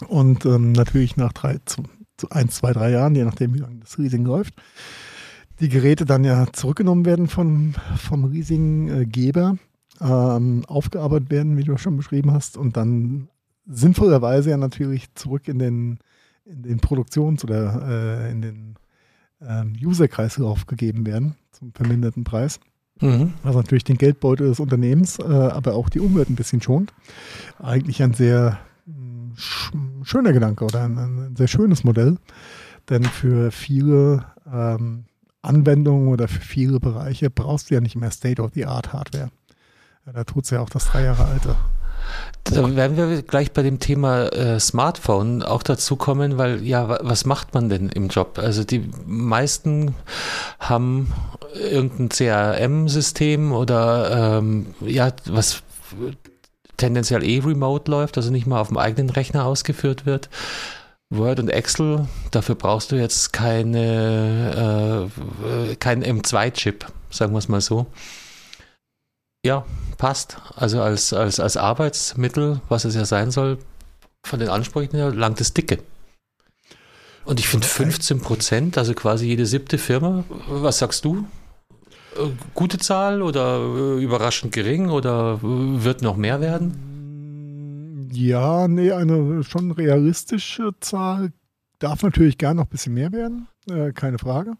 [0.07, 1.83] Und ähm, natürlich nach drei, zu,
[2.17, 4.53] zu ein, zwei, drei Jahren, je nachdem, wie lange das Leasing läuft,
[5.59, 9.57] die Geräte dann ja zurückgenommen werden von, vom Leasinggeber,
[10.01, 13.29] ähm, aufgearbeitet werden, wie du schon beschrieben hast, und dann
[13.65, 15.99] sinnvollerweise ja natürlich zurück in den,
[16.45, 18.75] in den Produktions- oder äh, in den
[19.41, 22.59] ähm, User-Kreislauf gegeben werden zum verminderten Preis.
[23.01, 23.33] Mhm.
[23.43, 26.93] Was natürlich den Geldbeutel des Unternehmens, äh, aber auch die Umwelt ein bisschen schont.
[27.59, 28.59] Eigentlich ein sehr
[30.03, 32.17] schöner Gedanke oder ein, ein, sehr schönes Modell.
[32.89, 35.05] Denn für viele ähm,
[35.41, 39.29] Anwendungen oder für viele Bereiche brauchst du ja nicht mehr State-of-the-Art-Hardware.
[40.05, 41.55] Ja, da tut es ja auch das drei Jahre alte.
[42.45, 47.25] Da werden wir gleich bei dem Thema äh, Smartphone auch dazu kommen, weil ja, was
[47.25, 48.39] macht man denn im Job?
[48.39, 49.93] Also die meisten
[50.59, 51.13] haben
[51.53, 55.61] irgendein CRM-System oder ähm, ja, was
[56.79, 60.29] tendenziell eh remote läuft, also nicht mal auf dem eigenen Rechner ausgeführt wird.
[61.11, 65.09] Word und Excel, dafür brauchst du jetzt keine,
[65.71, 67.87] äh, keinen M2-Chip, sagen wir es mal so.
[69.43, 69.65] Ja,
[69.97, 70.37] passt.
[70.55, 73.57] Also als, als, als Arbeitsmittel, was es ja sein soll,
[74.23, 75.79] von den Ansprüchen her, langt es dicke.
[77.25, 81.25] Und ich finde 15 Prozent, also quasi jede siebte Firma, was sagst du?
[82.15, 88.09] Äh, gute Zahl oder äh, überraschend gering oder wird noch mehr werden?
[88.11, 91.31] Ja, nee, eine schon realistische Zahl.
[91.79, 94.55] Darf natürlich gern noch ein bisschen mehr werden, äh, keine Frage.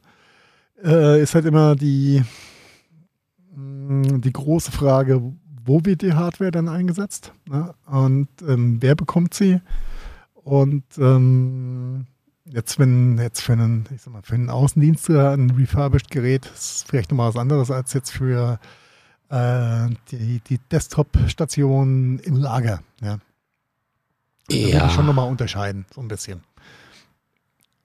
[0.83, 2.23] Äh, ist halt immer die,
[3.51, 5.21] die große Frage,
[5.65, 7.73] wo wird die Hardware dann eingesetzt ne?
[7.85, 9.59] und ähm, wer bekommt sie?
[10.33, 12.07] Und ähm,
[12.51, 16.85] jetzt, wenn jetzt für einen, ich sag mal, für einen Außendienstler ein refurbished Gerät ist
[16.87, 18.59] vielleicht nochmal was anderes als jetzt für
[19.29, 22.81] äh, die, die Desktop-Station im Lager.
[23.01, 23.19] Ja.
[24.49, 24.73] Da ja.
[24.73, 26.41] würde ich schon nochmal unterscheiden, so ein bisschen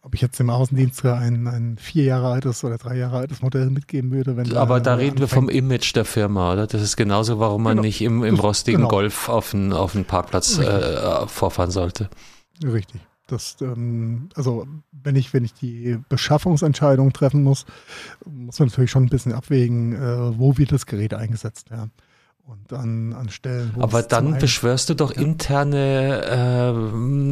[0.05, 3.71] ob ich jetzt dem Außendienst ein, ein vier Jahre altes oder drei Jahre altes Modell
[3.71, 4.37] mitgeben würde.
[4.37, 6.67] Wenn Aber da reden wir vom Image der Firma, oder?
[6.67, 7.87] Das ist genauso, warum man genau.
[7.87, 8.89] nicht im, im rostigen genau.
[8.89, 12.11] Golf auf einen, auf Parkplatz äh, vorfahren sollte.
[12.63, 13.01] Richtig.
[13.27, 17.65] Das, ähm, also wenn ich, wenn ich die Beschaffungsentscheidung treffen muss,
[18.27, 21.69] muss man natürlich schon ein bisschen abwägen, äh, wo wird das Gerät eingesetzt.
[21.71, 21.89] Ja
[22.47, 23.73] und an, an Stellen.
[23.79, 25.23] Aber dann beschwörst du doch ja.
[25.23, 26.75] interne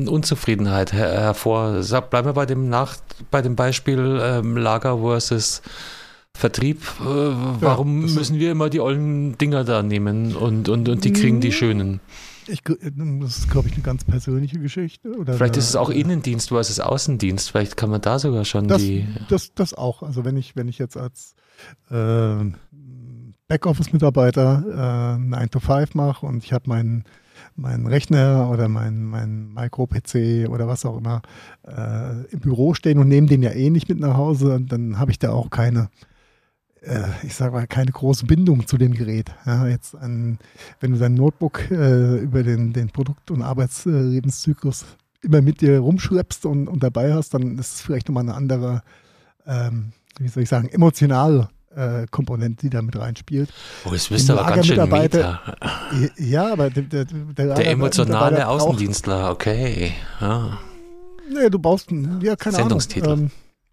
[0.07, 1.83] äh, Unzufriedenheit her hervor.
[1.83, 2.97] Sag, bleiben wir bei dem Nach
[3.31, 5.63] bei dem Beispiel ähm, Lager versus
[6.35, 6.83] Vertrieb.
[7.01, 11.13] Äh, warum ja, müssen wir immer die ollen Dinger da nehmen und, und, und die
[11.13, 11.55] kriegen die hm.
[11.55, 12.01] schönen?
[12.49, 15.17] Ich, das ist, glaube ich, eine ganz persönliche Geschichte.
[15.17, 17.51] Oder vielleicht ist es auch Innendienst versus Außendienst.
[17.51, 19.07] Vielleicht kann man da sogar schon das, die.
[19.29, 20.03] Das, das auch.
[20.03, 21.35] Also wenn ich, wenn ich jetzt als
[21.91, 22.45] äh,
[23.49, 27.05] Backoffice-Mitarbeiter äh, 9 to 5 mache und ich habe meinen
[27.55, 31.23] meinen Rechner oder mein, mein Micro-PC oder was auch immer
[31.67, 35.11] äh, im Büro stehen und nehme den ja eh nicht mit nach Hause, dann habe
[35.11, 36.12] ich da auch keine, äh,
[37.23, 39.31] ich sage mal, keine große Bindung zu dem Gerät.
[39.47, 40.39] Ja, jetzt an,
[40.81, 44.85] wenn du dein Notebook äh, über den, den Produkt- und Arbeitslebenszyklus
[45.23, 48.83] immer mit dir rumschleppst und, und dabei hast, dann ist es vielleicht nochmal eine andere,
[49.47, 53.49] ähm, wie soll ich sagen, emotionale äh, Komponente, die da mit reinspielt.
[53.85, 55.41] Oh, das bist aber ganz schön Meta.
[56.19, 59.93] Ja, aber der, der, der, der emotionale Außendienstler, okay.
[60.21, 60.59] Ja.
[61.33, 63.09] Nee, du baust, ja, keine Sendungstitel.
[63.09, 63.25] Ahnung.
[63.27, 63.31] Ähm,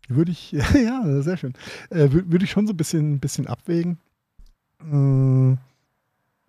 [0.10, 1.54] würde ich, ja, sehr schön.
[1.90, 3.98] Äh, würde ich schon so ein bisschen, bisschen abwägen.
[4.82, 5.58] Ähm,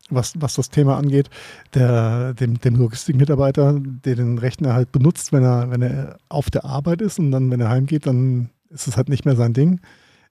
[0.08, 1.30] was, was das Thema angeht,
[1.74, 6.64] der, dem, dem Logistikmitarbeiter, der den Rechner halt benutzt, wenn er, wenn er auf der
[6.64, 9.80] Arbeit ist und dann, wenn er heimgeht, dann ist es halt nicht mehr sein Ding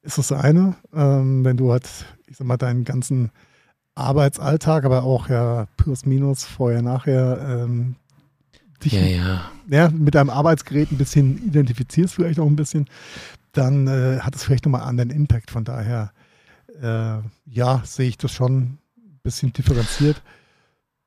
[0.02, 0.76] ist das eine.
[0.94, 1.88] Ähm, wenn du halt,
[2.28, 3.32] ich sag mal, deinen ganzen
[3.96, 7.96] Arbeitsalltag, aber auch ja plus minus vorher, nachher ähm,
[8.80, 9.52] dich ja, ja.
[9.70, 12.86] Ja, mit deinem Arbeitsgerät ein bisschen identifizierst, vielleicht auch ein bisschen,
[13.52, 15.52] dann äh, hat es vielleicht nochmal einen anderen Impact.
[15.52, 16.12] Von daher,
[16.82, 18.80] äh, ja, sehe ich das schon ein
[19.24, 20.22] bisschen differenziert.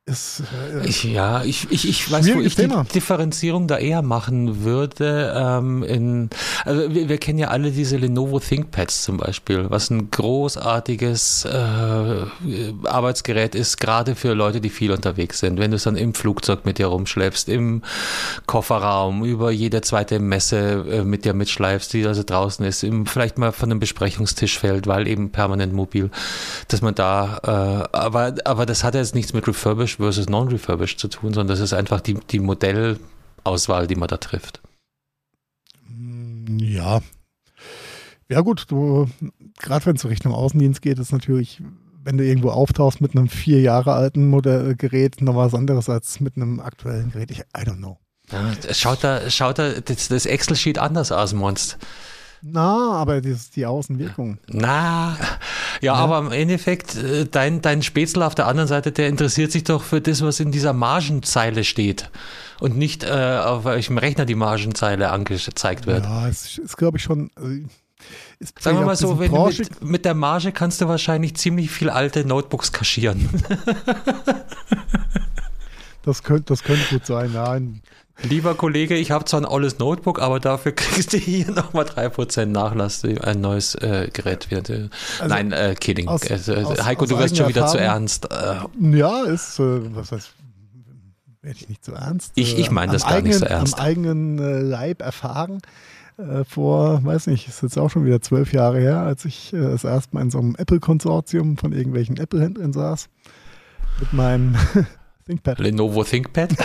[0.04, 2.82] Ist, äh, ich, ja, ich, ich, ich weiß, wo ich Thema.
[2.82, 5.32] die Differenzierung da eher machen würde.
[5.36, 6.28] Ähm, in,
[6.64, 12.16] also wir, wir, kennen ja alle diese Lenovo ThinkPads zum Beispiel, was ein großartiges äh,
[12.82, 15.60] Arbeitsgerät ist, gerade für Leute, die viel unterwegs sind.
[15.60, 17.82] Wenn du es dann im Flugzeug mit dir rumschleppst, im
[18.46, 23.38] Kofferraum, über jede zweite Messe äh, mit dir mitschleifst, die also draußen ist, im, vielleicht
[23.38, 26.10] mal von einem Besprechungstisch fällt, weil eben permanent mobil,
[26.66, 27.38] dass man da,
[27.92, 31.48] äh, aber, aber das hat jetzt nichts mit Refurbished refurbished versus non-refurbished zu tun, sondern
[31.48, 34.60] das ist einfach die, die Modellauswahl, die man da trifft.
[35.88, 37.00] Mm, ja.
[38.28, 41.62] Ja, gut, gerade wenn es Richtung Außendienst geht, ist natürlich,
[42.02, 46.20] wenn du irgendwo auftauchst mit einem vier Jahre alten Modell Gerät, noch was anderes als
[46.20, 47.30] mit einem aktuellen Gerät.
[47.30, 47.98] Ich, I don't know.
[48.30, 51.76] Ja, schaut da, schaut da das, das Excel-Sheet anders aus, Monst.
[52.42, 54.38] Na, aber das ist die Außenwirkung.
[54.48, 55.38] Na, ja,
[55.80, 59.62] ja, aber im Endeffekt, äh, dein, dein Spätzle auf der anderen Seite, der interessiert sich
[59.62, 62.10] doch für das, was in dieser Margenzeile steht.
[62.58, 66.04] Und nicht, äh, auf welchem Rechner die Margenzeile angezeigt wird.
[66.04, 67.30] Ja, es ist, glaube ich, schon.
[67.36, 67.48] Also
[68.58, 72.24] Sagen wir mal so, wenn mit, mit der Marge kannst du wahrscheinlich ziemlich viel alte
[72.24, 73.28] Notebooks kaschieren.
[76.04, 77.82] das könnte das könnte gut sein, nein.
[78.22, 82.46] Lieber Kollege, ich habe zwar ein olles Notebook, aber dafür kriegst du hier nochmal 3%
[82.46, 84.70] Nachlass, ein neues äh, Gerät wird.
[84.70, 84.90] Also
[85.26, 86.08] Nein, äh, kidding.
[86.08, 88.28] Aus, äh, aus, Heiko, aus du wirst schon wieder Erfahrung, zu ernst.
[88.30, 88.96] Äh.
[88.96, 90.34] Ja, ist, äh, was heißt,
[91.40, 92.32] werde ich nicht zu ernst.
[92.36, 93.78] Ich, ich meine das gar eigenen, nicht so ernst.
[93.78, 95.60] Am eigenen äh, Leib erfahren.
[96.18, 99.84] Äh, vor, weiß nicht, ist jetzt auch schon wieder zwölf Jahre her, als ich das
[99.84, 103.08] erste Mal in so einem Apple-Konsortium von irgendwelchen Apple-Händlern saß.
[103.98, 104.56] Mit meinem
[105.26, 105.58] ThinkPad.
[105.58, 106.52] Lenovo ThinkPad.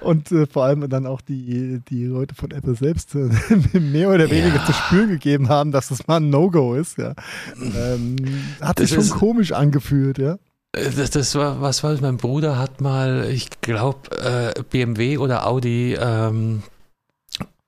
[0.00, 3.28] Und äh, vor allem dann auch die, die Leute von Apple selbst äh,
[3.78, 4.64] mehr oder weniger ja.
[4.64, 6.98] zu spüren gegeben haben, dass das mal ein No-Go ist.
[6.98, 7.14] Ja.
[7.60, 8.16] Ähm,
[8.60, 10.38] hat das sich schon ist, komisch angefühlt, ja.
[10.72, 12.00] Äh, das, das war, was war das?
[12.00, 16.62] Mein Bruder hat mal, ich glaube, äh, BMW oder Audi ähm,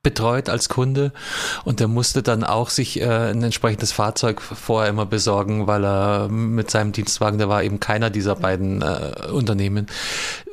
[0.03, 1.11] betreut als Kunde
[1.65, 6.29] und der musste dann auch sich äh, ein entsprechendes Fahrzeug vorher immer besorgen, weil er
[6.29, 9.87] mit seinem Dienstwagen, der war eben keiner dieser beiden äh, Unternehmen,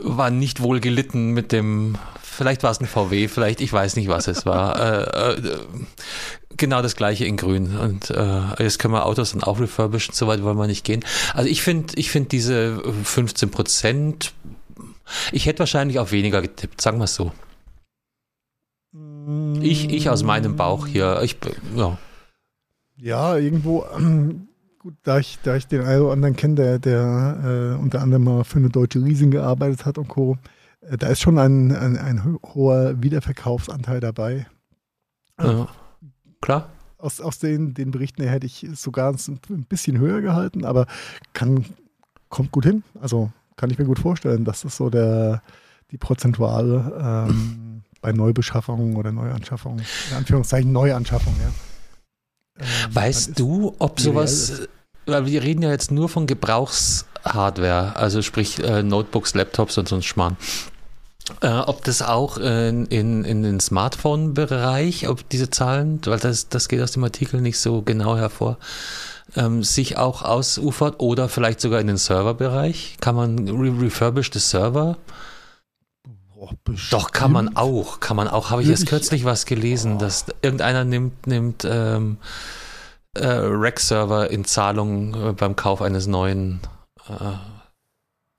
[0.00, 4.08] war nicht wohl gelitten mit dem, vielleicht war es ein VW, vielleicht, ich weiß nicht,
[4.08, 4.80] was es war.
[5.36, 5.58] äh, äh,
[6.56, 10.26] genau das gleiche in grün und äh, jetzt können wir Autos dann auch refurbischen, so
[10.26, 11.04] weit wollen wir nicht gehen.
[11.32, 14.32] Also ich finde, ich finde diese 15 Prozent,
[15.32, 17.32] ich hätte wahrscheinlich auch weniger getippt, sagen wir es so.
[19.60, 21.20] Ich, ich aus meinem Bauch hier.
[21.22, 21.36] Ich,
[21.76, 21.98] ja.
[22.96, 24.48] ja, irgendwo, ähm,
[24.78, 28.24] gut, da ich, da ich den einen oder anderen kenne, der, der äh, unter anderem
[28.24, 30.36] mal für eine deutsche Riesing gearbeitet hat und Co.,
[30.82, 34.46] äh, da ist schon ein, ein, ein, hoher Wiederverkaufsanteil dabei.
[35.40, 35.68] Ja,
[36.40, 36.68] klar.
[36.98, 40.86] Aus, aus den, den Berichten her hätte ich sogar ein bisschen höher gehalten, aber
[41.32, 41.64] kann,
[42.28, 42.82] kommt gut hin.
[43.00, 45.42] Also kann ich mir gut vorstellen, dass das so der,
[45.90, 47.63] die prozentuale ähm,
[48.04, 51.48] bei Neubeschaffungen oder Neuanschaffungen, in Anführungszeichen Neuanschaffungen, ja.
[52.58, 54.68] Ähm, weißt du, ob sowas,
[55.06, 59.96] weil wir reden ja jetzt nur von Gebrauchshardware, also sprich äh, Notebooks, Laptops und so
[59.96, 60.36] ein Schmarrn.
[61.40, 66.68] Äh, ob das auch in, in, in den Smartphone-Bereich, ob diese Zahlen, weil das, das
[66.68, 68.58] geht aus dem Artikel nicht so genau hervor,
[69.34, 72.98] ähm, sich auch ausufert oder vielleicht sogar in den Serverbereich?
[73.00, 74.98] Kann man re refurbished Server
[76.90, 78.00] doch, kann man auch.
[78.00, 78.50] Kann man auch.
[78.50, 79.98] Habe ich jetzt kürzlich was gelesen, oh.
[79.98, 82.18] dass irgendeiner nimmt, nimmt ähm,
[83.14, 86.60] äh, Rack-Server in Zahlung äh, beim Kauf eines neuen
[87.08, 87.36] äh,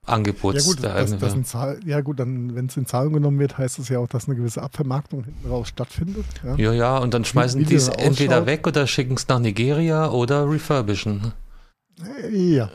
[0.06, 0.64] Angebots.
[0.64, 3.78] Ja gut, das, das Zahl, ja gut, dann wenn es in Zahlung genommen wird, heißt
[3.78, 6.26] es ja auch, dass eine gewisse Abvermarktung hinten raus stattfindet.
[6.44, 10.10] Ja, ja, ja und dann schmeißen die es entweder weg oder schicken es nach Nigeria
[10.10, 11.32] oder refurbischen.
[12.30, 12.70] Ja.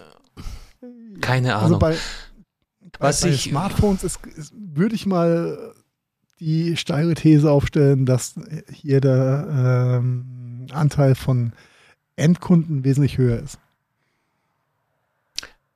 [1.21, 1.83] Keine also Ahnung.
[1.83, 1.97] Also bei,
[2.99, 5.73] was bei ich, Smartphones ist, ist, würde ich mal
[6.39, 8.35] die steile These aufstellen, dass
[8.71, 11.53] hier der ähm, Anteil von
[12.15, 13.59] Endkunden wesentlich höher ist.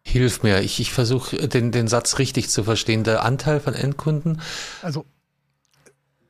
[0.01, 3.03] Hilf mir, ich, ich versuche den, den Satz richtig zu verstehen.
[3.03, 4.39] Der Anteil von Endkunden?
[4.81, 5.05] Also,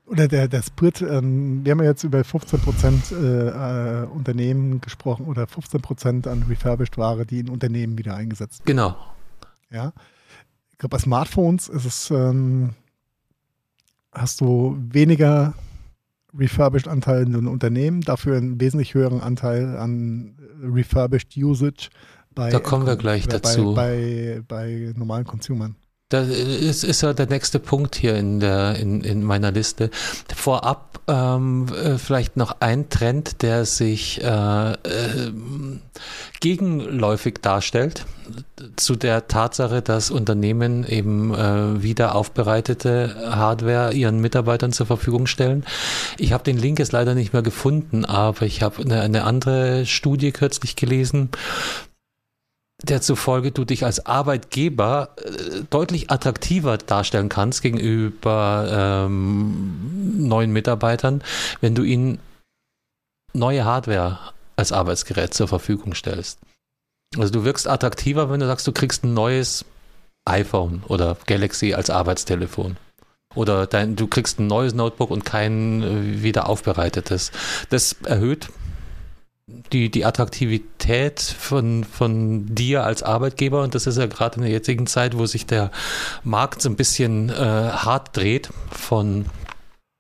[0.06, 4.80] oder der, der Split, ähm, wir haben ja jetzt über 15 Prozent äh, äh, Unternehmen
[4.80, 8.78] gesprochen oder 15 Prozent an refurbished Ware, die in Unternehmen wieder eingesetzt werden.
[8.78, 8.96] Genau.
[9.72, 9.94] Ja.
[10.76, 12.72] Ich glaube, bei Smartphones ist es, ähm,
[14.12, 15.54] hast du weniger
[16.38, 21.88] refurbished Anteil in den Unternehmen, dafür einen wesentlich höheren Anteil an refurbished Usage
[22.34, 23.74] bei, da kommen wir gleich dazu.
[23.74, 25.78] Bei, bei, bei normalen Consumern.
[26.22, 29.89] Das ist, ist ja der nächste Punkt hier in, der, in, in meiner Liste.
[30.36, 35.32] Vorab ähm, äh, vielleicht noch ein Trend, der sich äh, äh,
[36.39, 38.05] gegenläufig darstellt
[38.76, 45.63] zu der Tatsache, dass Unternehmen eben äh, wieder aufbereitete Hardware ihren Mitarbeitern zur Verfügung stellen.
[46.18, 49.86] Ich habe den Link jetzt leider nicht mehr gefunden, aber ich habe eine, eine andere
[49.86, 51.30] Studie kürzlich gelesen,
[52.84, 61.24] der zufolge du dich als Arbeitgeber äh, deutlich attraktiver darstellen kannst gegenüber ähm, neuen Mitarbeitern,
[61.62, 62.20] wenn du ihnen
[63.34, 64.20] neue Hardware
[64.56, 66.40] als Arbeitsgerät zur Verfügung stellst.
[67.18, 69.66] Also du wirkst attraktiver, wenn du sagst, du kriegst ein neues
[70.26, 72.78] iPhone oder Galaxy als Arbeitstelefon.
[73.36, 77.32] Oder dein, du kriegst ein neues Notebook und kein äh, wieder aufbereitetes.
[77.70, 78.50] Das erhöht
[79.48, 84.52] die, die Attraktivität von, von dir als Arbeitgeber und das ist ja gerade in der
[84.52, 85.72] jetzigen Zeit, wo sich der
[86.24, 89.26] Markt so ein bisschen äh, hart dreht von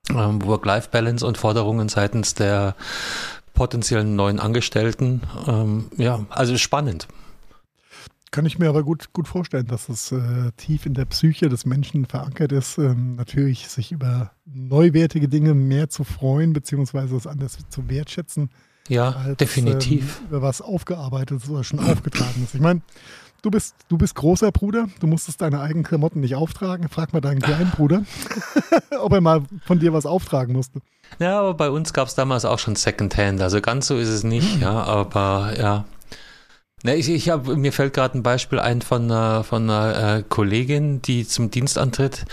[0.09, 2.75] ähm, Work-Life-Balance und Forderungen seitens der
[3.53, 5.21] potenziellen neuen Angestellten.
[5.47, 7.07] Ähm, ja, also spannend.
[8.31, 11.65] Kann ich mir aber gut, gut vorstellen, dass es äh, tief in der Psyche des
[11.65, 17.57] Menschen verankert ist, ähm, natürlich sich über neuwertige Dinge mehr zu freuen, beziehungsweise es anders
[17.69, 18.49] zu wertschätzen
[18.87, 20.21] ja, als, definitiv.
[20.31, 22.55] Ähm, was aufgearbeitet ist oder schon aufgetragen ist.
[22.55, 22.81] Ich meine,
[23.41, 26.89] du bist, du bist großer Bruder, du musstest deine eigenen Klamotten nicht auftragen.
[26.89, 28.03] Frag mal deinen kleinen Bruder,
[29.01, 30.81] ob er mal von dir was auftragen musste.
[31.19, 34.23] Ja, aber bei uns gab es damals auch schon Secondhand, also ganz so ist es
[34.23, 35.85] nicht, ja, aber ja.
[36.83, 40.23] Ne, ich, ich hab, mir fällt gerade ein Beispiel ein von einer, von einer äh,
[40.27, 42.25] Kollegin, die zum Dienst antritt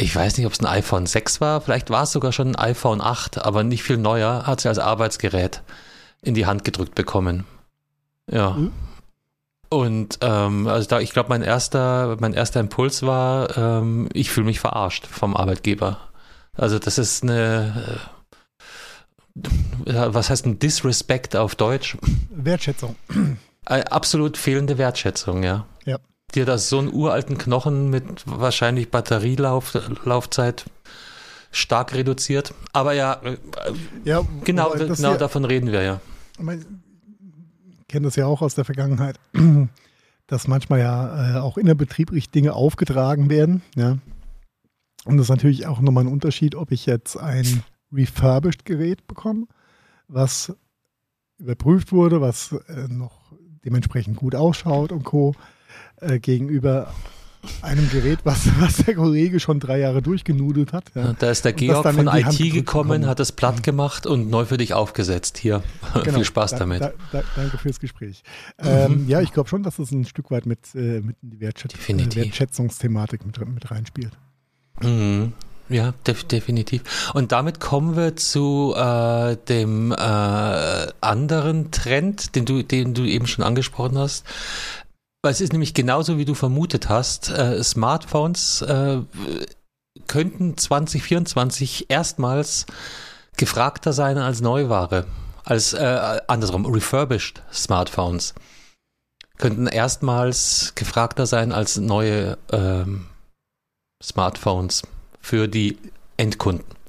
[0.00, 2.56] ich weiß nicht, ob es ein iPhone 6 war, vielleicht war es sogar schon ein
[2.56, 5.62] iPhone 8, aber nicht viel neuer, hat sie als Arbeitsgerät
[6.22, 7.44] in die Hand gedrückt bekommen.
[8.30, 8.52] Ja.
[8.52, 8.72] Mhm.
[9.68, 14.46] Und ähm, also da, ich glaube, mein erster, mein erster Impuls war, ähm, ich fühle
[14.46, 15.98] mich verarscht vom Arbeitgeber.
[16.56, 18.00] Also das ist eine,
[19.86, 21.96] äh, was heißt ein Disrespect auf Deutsch?
[22.30, 22.96] Wertschätzung.
[23.66, 25.66] Äh, absolut fehlende Wertschätzung, ja.
[26.34, 30.64] Dir das so einen uralten Knochen mit wahrscheinlich Batterielaufzeit
[31.50, 32.54] stark reduziert.
[32.72, 33.36] Aber ja, äh,
[34.04, 36.00] ja genau, genau ja, davon reden wir ja.
[36.38, 39.18] Ich kenne das ja auch aus der Vergangenheit,
[40.26, 43.62] dass manchmal ja äh, auch innerbetrieblich Dinge aufgetragen werden.
[43.74, 43.98] Ja.
[45.04, 49.46] Und das ist natürlich auch nochmal ein Unterschied, ob ich jetzt ein refurbished Gerät bekomme,
[50.06, 50.52] was
[51.38, 53.32] überprüft wurde, was äh, noch
[53.64, 55.34] dementsprechend gut ausschaut und Co
[56.00, 56.92] äh, gegenüber
[57.62, 60.84] einem Gerät, was, was der Kollege schon drei Jahre durchgenudelt hat.
[60.94, 61.14] Ja.
[61.18, 64.74] Da ist der Georg von IT gekommen, hat es platt gemacht und neu für dich
[64.74, 65.38] aufgesetzt.
[65.38, 65.62] Hier,
[65.94, 66.82] genau, viel Spaß da, damit.
[66.82, 68.22] Da, da, danke fürs Gespräch.
[68.58, 69.08] Ähm, mhm.
[69.08, 71.74] Ja, ich glaube schon, dass es ein Stück weit mit, äh, mit in die Wertschätz
[71.88, 74.12] Wertschätzungsthematik mit, mit reinspielt.
[74.82, 75.32] Mhm.
[75.70, 77.12] Ja, def definitiv.
[77.14, 79.96] Und damit kommen wir zu äh, dem äh,
[81.00, 84.26] anderen Trend, den du, den du eben schon angesprochen hast,
[85.28, 87.30] es ist nämlich genauso, wie du vermutet hast.
[87.30, 89.00] Äh, Smartphones äh,
[90.06, 92.66] könnten 2024 erstmals
[93.36, 95.06] gefragter sein als Neuware.
[95.44, 98.34] Als äh, andersrum, refurbished Smartphones
[99.38, 103.06] könnten erstmals gefragter sein als neue ähm,
[104.02, 104.82] Smartphones
[105.20, 105.78] für die
[106.18, 106.79] Endkunden.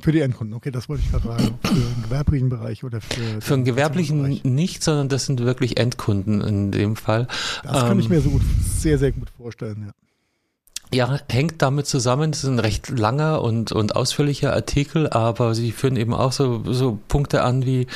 [0.00, 1.58] Für die Endkunden, okay, das wollte ich gerade fragen.
[1.62, 3.40] Für den gewerblichen Bereich oder für.
[3.40, 7.26] Für den gewerblichen nicht, sondern das sind wirklich Endkunden in dem Fall.
[7.62, 9.92] Das kann ähm, ich mir so gut, sehr, sehr gut vorstellen, ja.
[10.92, 12.32] Ja, hängt damit zusammen.
[12.32, 16.64] Das ist ein recht langer und, und ausführlicher Artikel, aber sie führen eben auch so,
[16.66, 17.86] so Punkte an wie,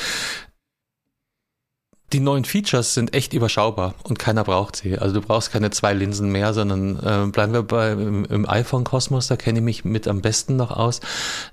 [2.15, 4.97] die neuen Features sind echt überschaubar und keiner braucht sie.
[4.97, 9.27] Also du brauchst keine zwei Linsen mehr, sondern äh, bleiben wir bei im, im iPhone-Kosmos,
[9.27, 11.01] da kenne ich mich mit am besten noch aus.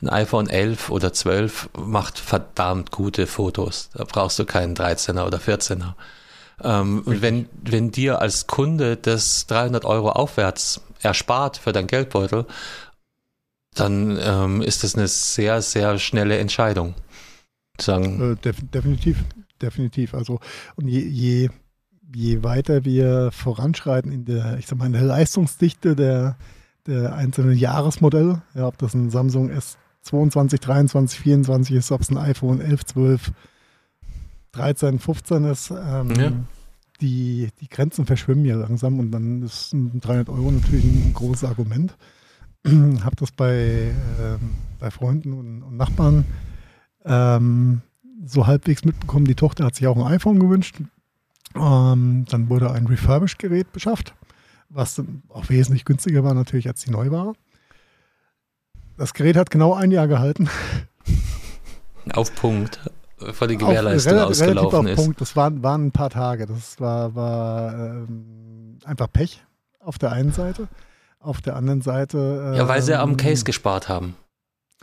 [0.00, 3.90] Ein iPhone 11 oder 12 macht verdammt gute Fotos.
[3.92, 5.94] Da brauchst du keinen 13er oder 14er.
[6.62, 12.46] Ähm, und wenn, wenn dir als Kunde das 300 Euro aufwärts erspart für dein Geldbeutel,
[13.74, 16.94] dann ähm, ist das eine sehr, sehr schnelle Entscheidung.
[17.80, 18.34] Sagen.
[18.34, 19.24] Äh, def definitiv
[19.62, 20.14] definitiv.
[20.14, 20.40] Also
[20.76, 21.50] und je, je,
[22.14, 26.36] je weiter wir voranschreiten in der, ich sag mal, in der Leistungsdichte der,
[26.86, 32.18] der einzelnen Jahresmodelle, ja, ob das ein Samsung S22, 23, 24 ist, ob es ein
[32.18, 33.32] iPhone 11, 12,
[34.52, 36.32] 13, 15 ist, ähm, ja.
[37.00, 41.96] die, die Grenzen verschwimmen ja langsam und dann ist 300 Euro natürlich ein großes Argument.
[42.66, 46.24] habe das bei, ähm, bei Freunden und, und Nachbarn
[47.04, 47.82] ähm,
[48.24, 50.76] so halbwegs mitbekommen, die Tochter hat sich auch ein iPhone gewünscht.
[51.54, 54.14] Ähm, dann wurde ein Refurbished-Gerät beschafft,
[54.68, 57.34] was auch wesentlich günstiger war natürlich als die Neuware.
[58.96, 60.48] Das Gerät hat genau ein Jahr gehalten.
[62.14, 62.80] Auf Punkt,
[63.32, 64.96] vor die Gewährleistung auf, ausgelaufen relativ auf ist.
[64.96, 65.20] Punkt.
[65.20, 66.46] Das waren, waren ein paar Tage.
[66.46, 69.44] Das war, war ähm, einfach Pech
[69.78, 70.68] auf der einen Seite.
[71.20, 72.18] Auf der anderen Seite.
[72.18, 74.16] Ähm, ja, weil sie am ähm, Case gespart haben.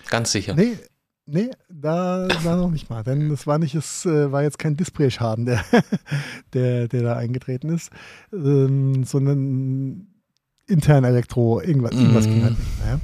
[0.09, 0.53] Ganz sicher.
[0.55, 0.77] Nee,
[1.31, 3.03] nee, da, da noch nicht mal.
[3.03, 5.63] Denn das war nicht, es äh, war jetzt kein Displayschaden, der,
[6.53, 7.91] der, der da eingetreten ist,
[8.33, 10.07] ähm, sondern
[10.67, 12.29] intern Elektro, irgendwas, irgendwas mm.
[12.29, 12.99] ging halt nicht mehr.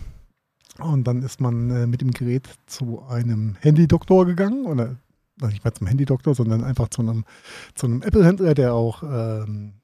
[0.79, 4.97] Und dann ist man äh, mit dem Gerät zu einem Handy-Doktor gegangen, oder
[5.41, 7.25] nicht mal zum Handy-Doktor, sondern einfach zu einem,
[7.75, 9.75] zu einem Apple-Händler, der auch ähm,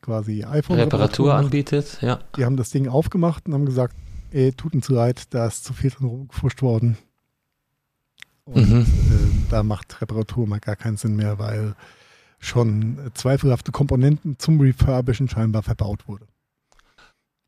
[0.00, 1.98] quasi iPhone Reparatur anbietet.
[2.00, 2.20] Ja.
[2.36, 3.96] Die haben das Ding aufgemacht und haben gesagt,
[4.30, 6.96] ey, tut uns leid, da ist zu viel drin rumgefuscht worden.
[8.44, 8.80] Und mhm.
[8.80, 11.74] äh, da macht Reparatur mal gar keinen Sinn mehr, weil
[12.38, 16.26] schon zweifelhafte Komponenten zum Refurbischen scheinbar verbaut wurde.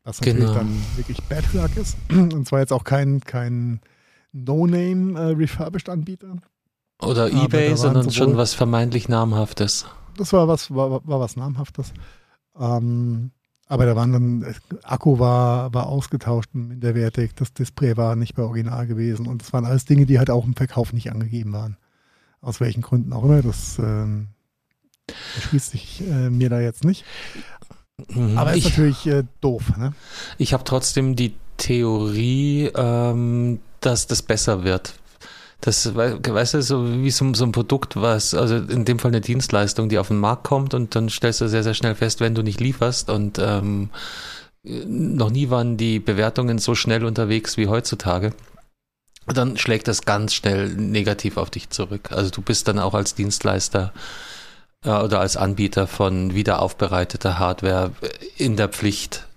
[0.03, 0.53] Was natürlich genau.
[0.53, 1.97] dann wirklich Bad Luck ist.
[2.09, 3.79] Und zwar jetzt auch kein, kein
[4.33, 6.41] No-Name äh.
[7.01, 9.85] Oder Ebay, sondern schon was vermeintlich namhaftes.
[10.17, 11.93] Das war was, war, war was namhaftes.
[12.57, 13.31] Ähm,
[13.73, 18.43] aber da waren dann, Akku war, war ausgetauscht und minderwertig, das Display war nicht bei
[18.43, 21.77] Original gewesen und das waren alles Dinge, die halt auch im Verkauf nicht angegeben waren.
[22.39, 24.27] Aus welchen Gründen auch immer, das ähm,
[25.37, 27.03] erschließt sich äh, mir da jetzt nicht.
[28.09, 28.37] Mhm.
[28.37, 29.75] Aber ist ich, natürlich äh, doof.
[29.75, 29.93] Ne?
[30.37, 34.99] Ich habe trotzdem die Theorie, ähm, dass das besser wird.
[35.63, 39.21] Das, weißt du, so wie so, so, ein Produkt, was, also in dem Fall eine
[39.21, 42.35] Dienstleistung, die auf den Markt kommt und dann stellst du sehr, sehr schnell fest, wenn
[42.35, 43.89] du nicht lieferst und ähm,
[44.63, 48.33] noch nie waren die Bewertungen so schnell unterwegs wie heutzutage.
[49.25, 52.11] Dann schlägt das ganz schnell negativ auf dich zurück.
[52.11, 53.93] Also du bist dann auch als Dienstleister
[54.83, 57.91] äh, oder als Anbieter von wiederaufbereiteter Hardware
[58.35, 59.27] in der Pflicht,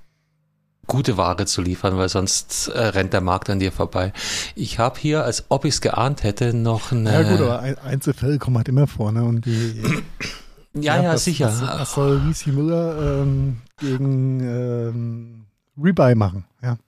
[0.87, 4.12] gute Ware zu liefern, weil sonst äh, rennt der Markt an dir vorbei.
[4.55, 7.12] Ich habe hier, als ob ich es geahnt hätte, noch eine.
[7.12, 9.24] Ja gut, aber Einzelfälle kommen halt immer vor, ne?
[9.24, 9.82] Und die.
[10.74, 11.47] ja, ja, ja was, sicher.
[11.47, 16.45] Was, was soll VC Müller ähm, gegen ähm, Rebuy machen?
[16.62, 16.78] Ja.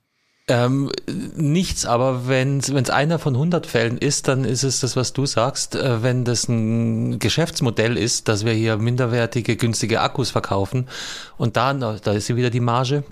[0.51, 0.91] Ähm,
[1.37, 5.27] nichts, aber wenn es einer von 100 Fällen ist, dann ist es das, was du
[5.27, 5.75] sagst.
[5.75, 10.89] Äh, wenn das ein Geschäftsmodell ist, dass wir hier minderwertige, günstige Akkus verkaufen
[11.37, 13.05] und da, da ist wieder die Marge,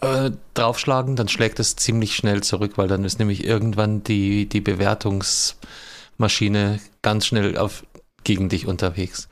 [0.00, 4.60] äh, draufschlagen, dann schlägt es ziemlich schnell zurück, weil dann ist nämlich irgendwann die, die
[4.60, 7.84] Bewertungsmaschine ganz schnell auf,
[8.24, 9.28] gegen dich unterwegs.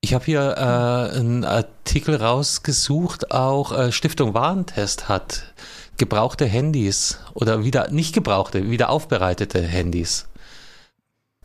[0.00, 5.54] Ich habe hier äh, einen Artikel rausgesucht, auch äh, Stiftung Warentest hat
[5.96, 10.26] gebrauchte Handys oder wieder nicht gebrauchte, wieder aufbereitete Handys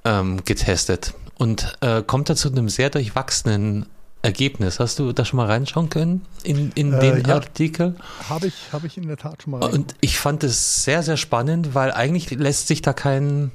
[0.05, 3.85] ähm, getestet und äh, kommt dazu einem sehr durchwachsenen
[4.21, 4.79] Ergebnis.
[4.79, 7.95] Hast du da schon mal reinschauen können in, in äh, den ja, Artikel?
[8.29, 9.73] Habe ich, hab ich in der Tat schon mal rein.
[9.73, 13.51] Und ich fand es sehr, sehr spannend, weil eigentlich lässt sich da kein,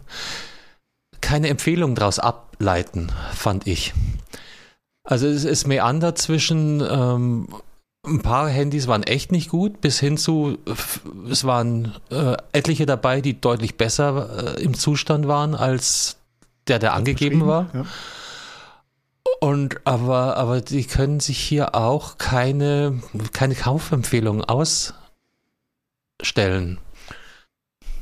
[1.20, 3.92] keine Empfehlung daraus ableiten, fand ich.
[5.04, 7.48] Also es ist meandert zwischen ähm,
[8.04, 10.58] ein paar Handys waren echt nicht gut, bis hin zu,
[11.30, 16.16] es waren äh, etliche dabei, die deutlich besser äh, im Zustand waren als
[16.66, 17.68] der, der angegeben war.
[17.72, 17.84] Ja.
[19.40, 23.02] Und aber, aber die können sich hier auch keine,
[23.32, 24.96] keine Kaufempfehlung ausstellen.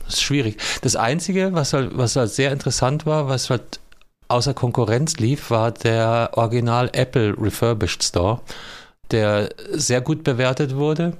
[0.04, 0.60] Das ist schwierig.
[0.82, 3.80] Das Einzige, was halt, was halt sehr interessant war, was halt
[4.28, 8.40] außer Konkurrenz lief, war der Original Apple Refurbished Store
[9.10, 11.16] der sehr gut bewertet wurde.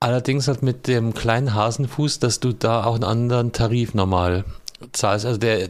[0.00, 4.44] Allerdings halt mit dem kleinen Hasenfuß, dass du da auch einen anderen Tarif normal
[4.92, 5.24] zahlst.
[5.24, 5.68] Also der,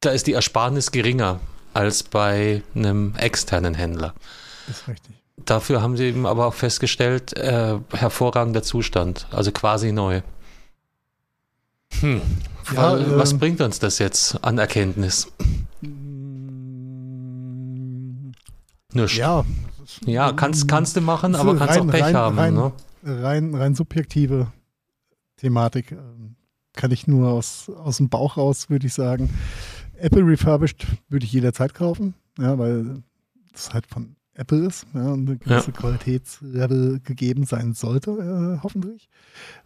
[0.00, 1.40] da ist die Ersparnis geringer
[1.74, 4.14] als bei einem externen Händler.
[4.66, 5.16] Das ist richtig.
[5.44, 10.20] Dafür haben sie eben aber auch festgestellt, äh, hervorragender Zustand, also quasi neu.
[12.00, 12.20] Hm.
[12.74, 15.32] Ja, was ähm, bringt uns das jetzt an Erkenntnis?
[18.92, 19.44] Nur ja,
[20.04, 22.38] ja, kannst, kannst du machen, aber kannst rein, auch Pech rein, haben.
[22.38, 22.72] Rein, ne?
[23.02, 24.48] rein, rein subjektive
[25.36, 25.92] Thematik.
[25.92, 26.36] Ähm,
[26.74, 29.30] kann ich nur aus, aus dem Bauch raus, würde ich sagen.
[30.00, 33.02] Apple Refurbished würde ich jederzeit kaufen, ja, weil
[33.52, 35.76] das halt von Apple ist ja, und eine gewisse ja.
[35.76, 39.08] Qualitätslevel gegeben sein sollte, äh, hoffentlich.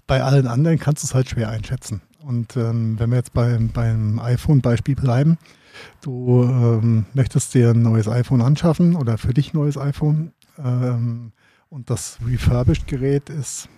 [0.07, 2.03] Bei allen anderen kannst du es halt schwer einschätzen.
[2.25, 5.39] Und ähm, wenn wir jetzt beim, beim iPhone-Beispiel bleiben,
[6.01, 11.33] Du ähm, möchtest dir ein neues iPhone anschaffen oder für dich ein neues iPhone ähm,
[11.69, 13.69] und das Refurbished-Gerät ist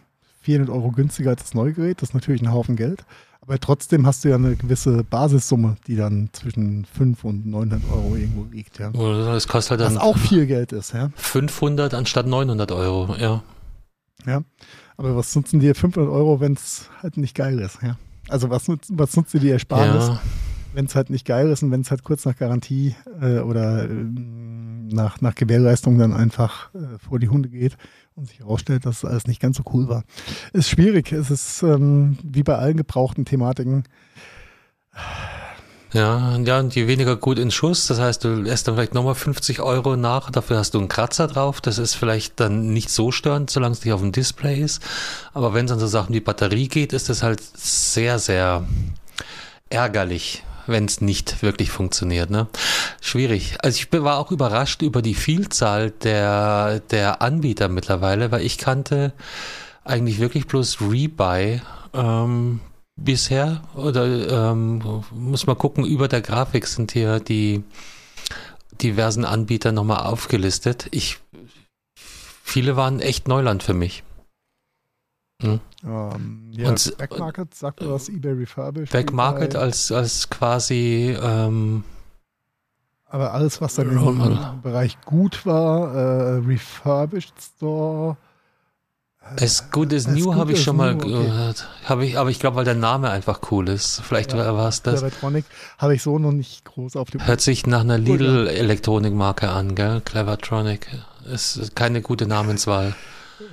[0.42, 2.02] 400 Euro günstiger als das neue Gerät.
[2.02, 3.04] Das ist natürlich ein Haufen Geld.
[3.46, 8.16] Aber trotzdem hast du ja eine gewisse Basissumme, die dann zwischen 5 und 900 Euro
[8.16, 8.80] irgendwo liegt.
[8.80, 8.90] Ja.
[8.90, 10.92] Das kostet halt dann Was auch viel Geld ist.
[10.92, 11.10] Ja.
[11.14, 13.42] 500 anstatt 900 Euro, ja.
[14.26, 14.42] Ja,
[14.96, 17.78] aber was nutzen dir 500 Euro, wenn es halt nicht geil ist?
[17.82, 17.96] Ja,
[18.28, 20.20] also was, nutzt, was nutzt dir die Ersparnis, ja.
[20.74, 23.84] wenn es halt nicht geil ist und wenn es halt kurz nach Garantie äh, oder
[23.84, 23.88] äh,
[24.88, 27.76] nach, nach Gewährleistung dann einfach äh, vor die Hunde geht
[28.14, 30.04] und sich herausstellt, dass alles nicht ganz so cool war.
[30.52, 31.12] Ist schwierig.
[31.12, 33.84] Es ist ähm, wie bei allen gebrauchten Thematiken.
[35.92, 39.14] Ja, ja, und je weniger gut in Schuss, das heißt, du lässt dann vielleicht nochmal
[39.14, 43.12] 50 Euro nach, dafür hast du einen Kratzer drauf, das ist vielleicht dann nicht so
[43.12, 44.82] störend, solange es nicht auf dem Display ist.
[45.32, 48.64] Aber wenn es an so Sachen wie Batterie geht, ist das halt sehr, sehr
[49.70, 52.30] ärgerlich, wenn es nicht wirklich funktioniert.
[52.30, 52.48] Ne?
[53.00, 53.56] Schwierig.
[53.62, 59.12] Also ich war auch überrascht über die Vielzahl der, der Anbieter mittlerweile, weil ich kannte
[59.84, 61.60] eigentlich wirklich bloß Rebuy
[61.94, 62.60] ähm,
[62.96, 63.62] bisher.
[63.74, 67.62] Oder ähm, muss man gucken, über der Grafik sind hier die
[68.82, 70.88] diversen Anbieter nochmal aufgelistet.
[70.90, 71.18] Ich
[72.42, 74.02] viele waren echt Neuland für mich.
[75.42, 75.60] Hm?
[75.86, 78.92] Ähm, ja, und, Backmarket sagt du was, eBay Refurbished.
[78.92, 81.84] Backmarket als, als quasi ähm,
[83.08, 88.16] aber alles, was dann im Bereich gut war, äh, Refurbished Store.
[89.38, 91.68] Äh, as Good as New habe ich schon mal gehört.
[91.68, 91.88] Okay.
[91.88, 94.02] Hab ich, aber ich glaube, weil der Name einfach cool ist.
[94.02, 95.00] Vielleicht ja, war es das.
[95.00, 95.44] Clevertronic
[95.78, 97.24] habe ich so noch nicht groß auf dem.
[97.24, 100.00] Hört sich nach einer Lidl-Elektronikmarke an, gell?
[100.04, 100.88] Clevertronic.
[101.24, 102.94] Ist keine gute Namenswahl.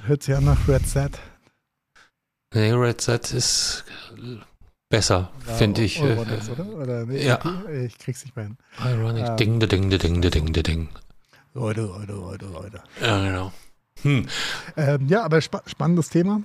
[0.05, 1.19] Hört sich an nach Red Set.
[2.53, 3.83] Nee, Red Set ist
[4.89, 5.99] besser, finde ich.
[5.99, 6.67] Euronics, oder?
[6.67, 7.39] oder nee, ja.
[7.85, 8.57] Ich krieg's nicht mehr hin.
[8.83, 10.89] Ironic, ähm, ding, ding, ding, ding, ding, ding.
[11.55, 12.83] Leute, Leute, Leute, Leute.
[13.01, 13.53] Ja, genau.
[14.03, 14.27] Hm.
[14.77, 16.41] Ähm, ja, aber spa spannendes Thema.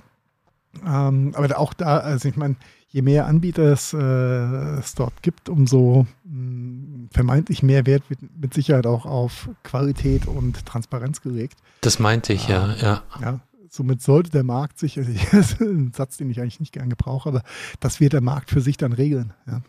[0.85, 2.55] Ähm, aber auch da, also ich meine,
[2.89, 8.19] je mehr Anbieter es, äh, es dort gibt, umso mh, hm, vermeintlich mehr Wert wird
[8.39, 11.57] mit Sicherheit auch auf Qualität und Transparenz gelegt.
[11.81, 13.03] Das meinte ich, ja, ja.
[13.21, 13.39] Ja,
[13.71, 16.89] somit sollte der Markt sich, also das ist ein Satz, den ich eigentlich nicht gern
[16.89, 17.43] gebrauche, aber
[17.79, 19.33] das wird der Markt für sich dann regeln.
[19.47, 19.61] Ja.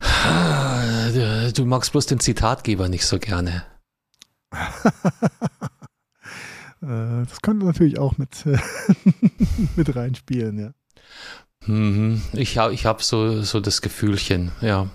[0.00, 3.64] Ah, du magst bloß den Zitatgeber nicht so gerne.
[6.82, 8.44] Äh, das könnte natürlich auch mit,
[9.76, 10.70] mit reinspielen, ja.
[11.66, 12.20] Mhm.
[12.34, 14.88] Ich habe ich hab so, so das Gefühlchen, ja.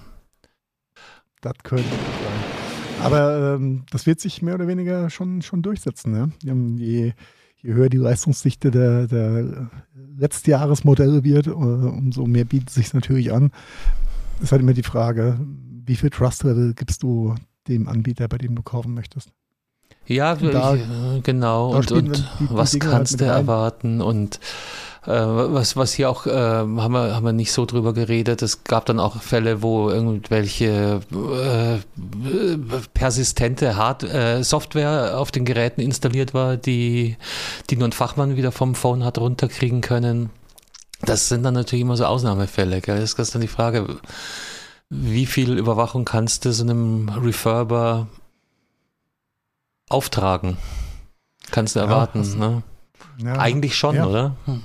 [1.42, 2.62] Das könnte sein.
[3.02, 6.16] Aber ähm, das wird sich mehr oder weniger schon, schon durchsetzen.
[6.16, 6.54] Ja?
[6.78, 7.14] Je,
[7.62, 9.70] je höher die Leistungsdichte der, der
[10.18, 13.52] Letztjahresmodelle wird, äh, umso mehr bietet es sich natürlich an.
[14.38, 15.40] Es ist halt immer die Frage,
[15.86, 17.36] wie viel Trust-Level gibst du
[17.68, 19.32] dem Anbieter, bei dem du kaufen möchtest?
[20.08, 21.76] Ja, da, äh, genau.
[21.76, 24.02] Und, und die, die was Dinge halt kannst halt du erwarten?
[24.02, 24.40] Und
[25.04, 28.86] was, was hier auch, äh, haben, wir, haben wir nicht so drüber geredet, es gab
[28.86, 32.58] dann auch Fälle, wo irgendwelche äh,
[32.94, 37.18] persistente Hard äh, Software auf den Geräten installiert war, die,
[37.70, 40.30] die nur ein Fachmann wieder vom Phone hat runterkriegen können.
[41.04, 42.80] Das sind dann natürlich immer so Ausnahmefälle.
[42.82, 43.00] Gell?
[43.00, 43.98] Das ist dann die Frage,
[44.90, 48.08] wie viel Überwachung kannst du so einem Refurber
[49.90, 50.58] auftragen?
[51.50, 52.64] Kannst du erwarten, ja, ne?
[53.18, 54.06] Ja, Eigentlich schon, ja.
[54.06, 54.36] oder?
[54.46, 54.62] Hm.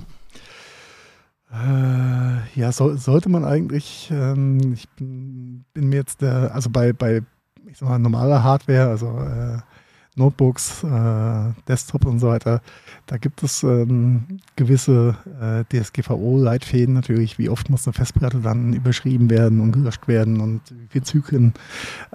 [1.53, 4.11] Äh, ja, so, sollte man eigentlich.
[4.13, 7.23] Ähm, ich bin, bin, mir jetzt der, also bei, bei
[7.67, 9.59] ich sag mal, normaler Hardware, also äh,
[10.17, 12.63] Notebooks, äh, Desktop und so weiter,
[13.05, 19.29] da gibt es ähm, gewisse äh, DSGVO-Leitfäden natürlich, wie oft muss eine Festplatte dann überschrieben
[19.29, 21.53] werden und gelöscht werden und wie viele Zyklen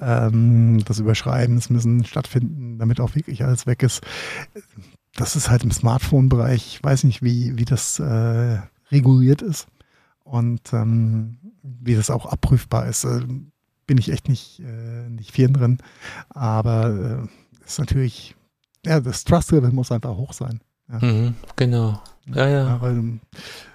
[0.01, 4.01] ähm, des Überschreibens müssen stattfinden, damit auch wirklich alles weg ist.
[5.15, 8.57] Das ist halt im Smartphone-Bereich, ich weiß nicht, wie, wie das äh,
[8.91, 9.67] reguliert ist
[10.23, 13.21] und ähm, wie das auch abprüfbar ist, äh,
[13.87, 15.77] bin ich echt nicht, äh, nicht firm drin.
[16.29, 18.35] Aber äh, ist natürlich,
[18.85, 20.61] ja, das Trust-Level muss einfach hoch sein.
[20.89, 21.05] Ja.
[21.05, 22.01] Mhm, genau.
[22.27, 22.81] Ja, ja.
[22.81, 23.19] weil,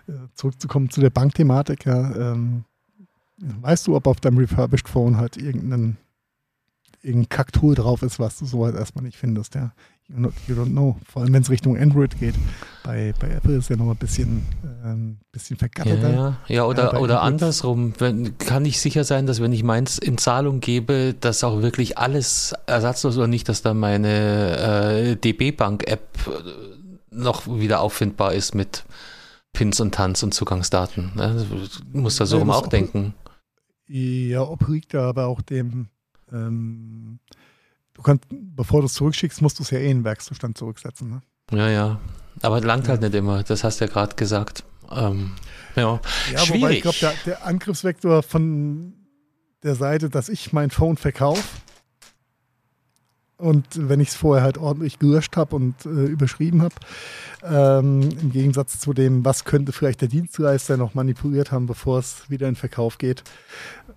[0.08, 2.64] äh, zurückzukommen zu der Bankthematik, ja, ähm,
[3.38, 5.96] weißt du, ob auf deinem Refurbished Phone halt irgendein,
[7.02, 9.72] irgendein Kacktool drauf ist, was du so halt erstmal nicht findest, ja.
[10.08, 10.96] You, not, you don't know.
[11.04, 12.34] Vor allem, wenn es Richtung Android geht.
[12.84, 14.46] Bei, bei Apple ist ja noch ein bisschen,
[14.84, 16.10] ähm, bisschen vergatteter.
[16.10, 16.64] Ja, ja.
[16.64, 17.92] oder, ja, oder andersrum.
[17.98, 21.98] Wenn, kann ich sicher sein, dass wenn ich meins in Zahlung gebe, dass auch wirklich
[21.98, 28.32] alles ersatzlos oder nicht, dass da meine äh, DB Bank App äh, noch wieder auffindbar
[28.32, 28.84] ist mit
[29.52, 31.12] Pins und Tanz und Zugangsdaten.
[31.16, 31.46] Ne?
[31.92, 33.14] Du musst da so rum auch denken.
[33.88, 35.88] Ja, obliegt da aber auch dem
[36.32, 37.18] ähm,
[37.96, 41.10] du kannst, bevor du es zurückschickst, musst du es ja eh in den Werkszustand zurücksetzen.
[41.10, 41.22] Ne?
[41.52, 42.00] Ja, ja.
[42.42, 44.64] Aber langt halt nicht immer, das hast du ja gerade gesagt.
[44.90, 45.32] Ähm,
[45.74, 46.00] ja.
[46.32, 46.62] ja, Schwierig.
[46.62, 48.92] wobei ich glaube, der, der, Angriffsvektor von
[49.62, 51.42] der Seite, dass ich mein Phone verkaufe,
[53.38, 56.74] Und wenn ich es vorher halt ordentlich gelöscht habe und äh, überschrieben habe,
[57.42, 62.28] ähm, im Gegensatz zu dem, was könnte vielleicht der Dienstleister noch manipuliert haben, bevor es
[62.28, 63.24] wieder in Verkauf geht,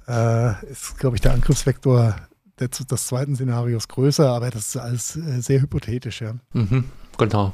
[0.08, 2.16] äh, ist, glaube ich, der Angriffsvektor
[2.60, 6.36] des, des zweiten Szenarios größer, aber das ist alles äh, sehr hypothetisch, ja.
[6.53, 6.86] Mhm,
[7.18, 7.53] genau.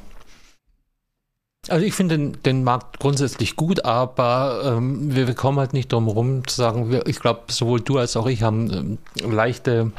[1.68, 5.92] Also ich finde den, den, Markt grundsätzlich gut, aber ähm, wir, wir, kommen halt nicht
[5.92, 8.98] drum herum zu sagen, wir, ich glaube, sowohl du als auch ich haben ähm,
[9.32, 9.90] leichte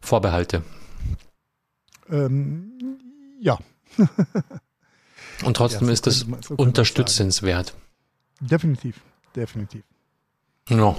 [0.00, 0.62] Vorbehalte.
[2.10, 2.98] Ähm,
[3.40, 3.58] ja.
[5.44, 7.74] Und trotzdem ja, so ist es so unterstützenswert.
[8.40, 9.00] Definitiv,
[9.34, 9.82] definitiv.
[10.68, 10.96] Ja.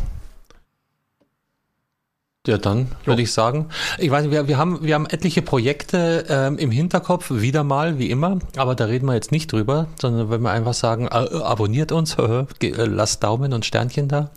[2.48, 3.68] Ja, dann würde ich sagen.
[3.98, 8.00] Ich weiß nicht, wir, wir, haben, wir haben etliche Projekte ähm, im Hinterkopf, wieder mal,
[8.00, 11.10] wie immer, aber da reden wir jetzt nicht drüber, sondern wenn wir einfach sagen, äh,
[11.44, 14.32] abonniert uns, äh, lasst Daumen und Sternchen da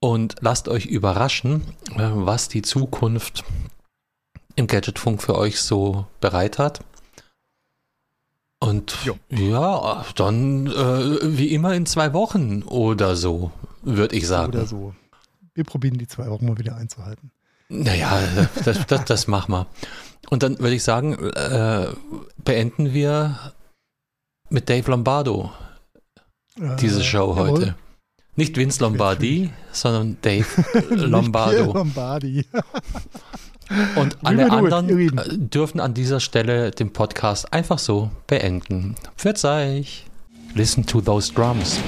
[0.00, 1.62] und lasst euch überraschen,
[1.96, 3.44] äh, was die Zukunft
[4.54, 6.80] im Gadgetfunk für euch so bereit hat.
[8.60, 9.16] Und jo.
[9.30, 14.52] ja, dann äh, wie immer in zwei Wochen oder so, würde ich sagen.
[14.52, 14.94] Oder so.
[15.58, 17.32] Wir probieren die zwei Wochen mal wieder einzuhalten.
[17.68, 18.22] Naja,
[18.64, 19.66] das, das, das machen wir.
[20.30, 21.88] Und dann würde ich sagen, äh,
[22.44, 23.52] beenden wir
[24.50, 25.50] mit Dave Lombardo
[26.60, 27.50] äh, diese Show jawohl.
[27.50, 27.74] heute.
[28.36, 30.46] Nicht Vince Lombardi, sondern Dave
[30.90, 31.72] Lombardo.
[31.72, 32.46] Lombardi.
[33.96, 38.94] Und alle anderen äh, dürfen an dieser Stelle den Podcast einfach so beenden.
[39.42, 40.06] Euch.
[40.54, 41.80] Listen to those drums.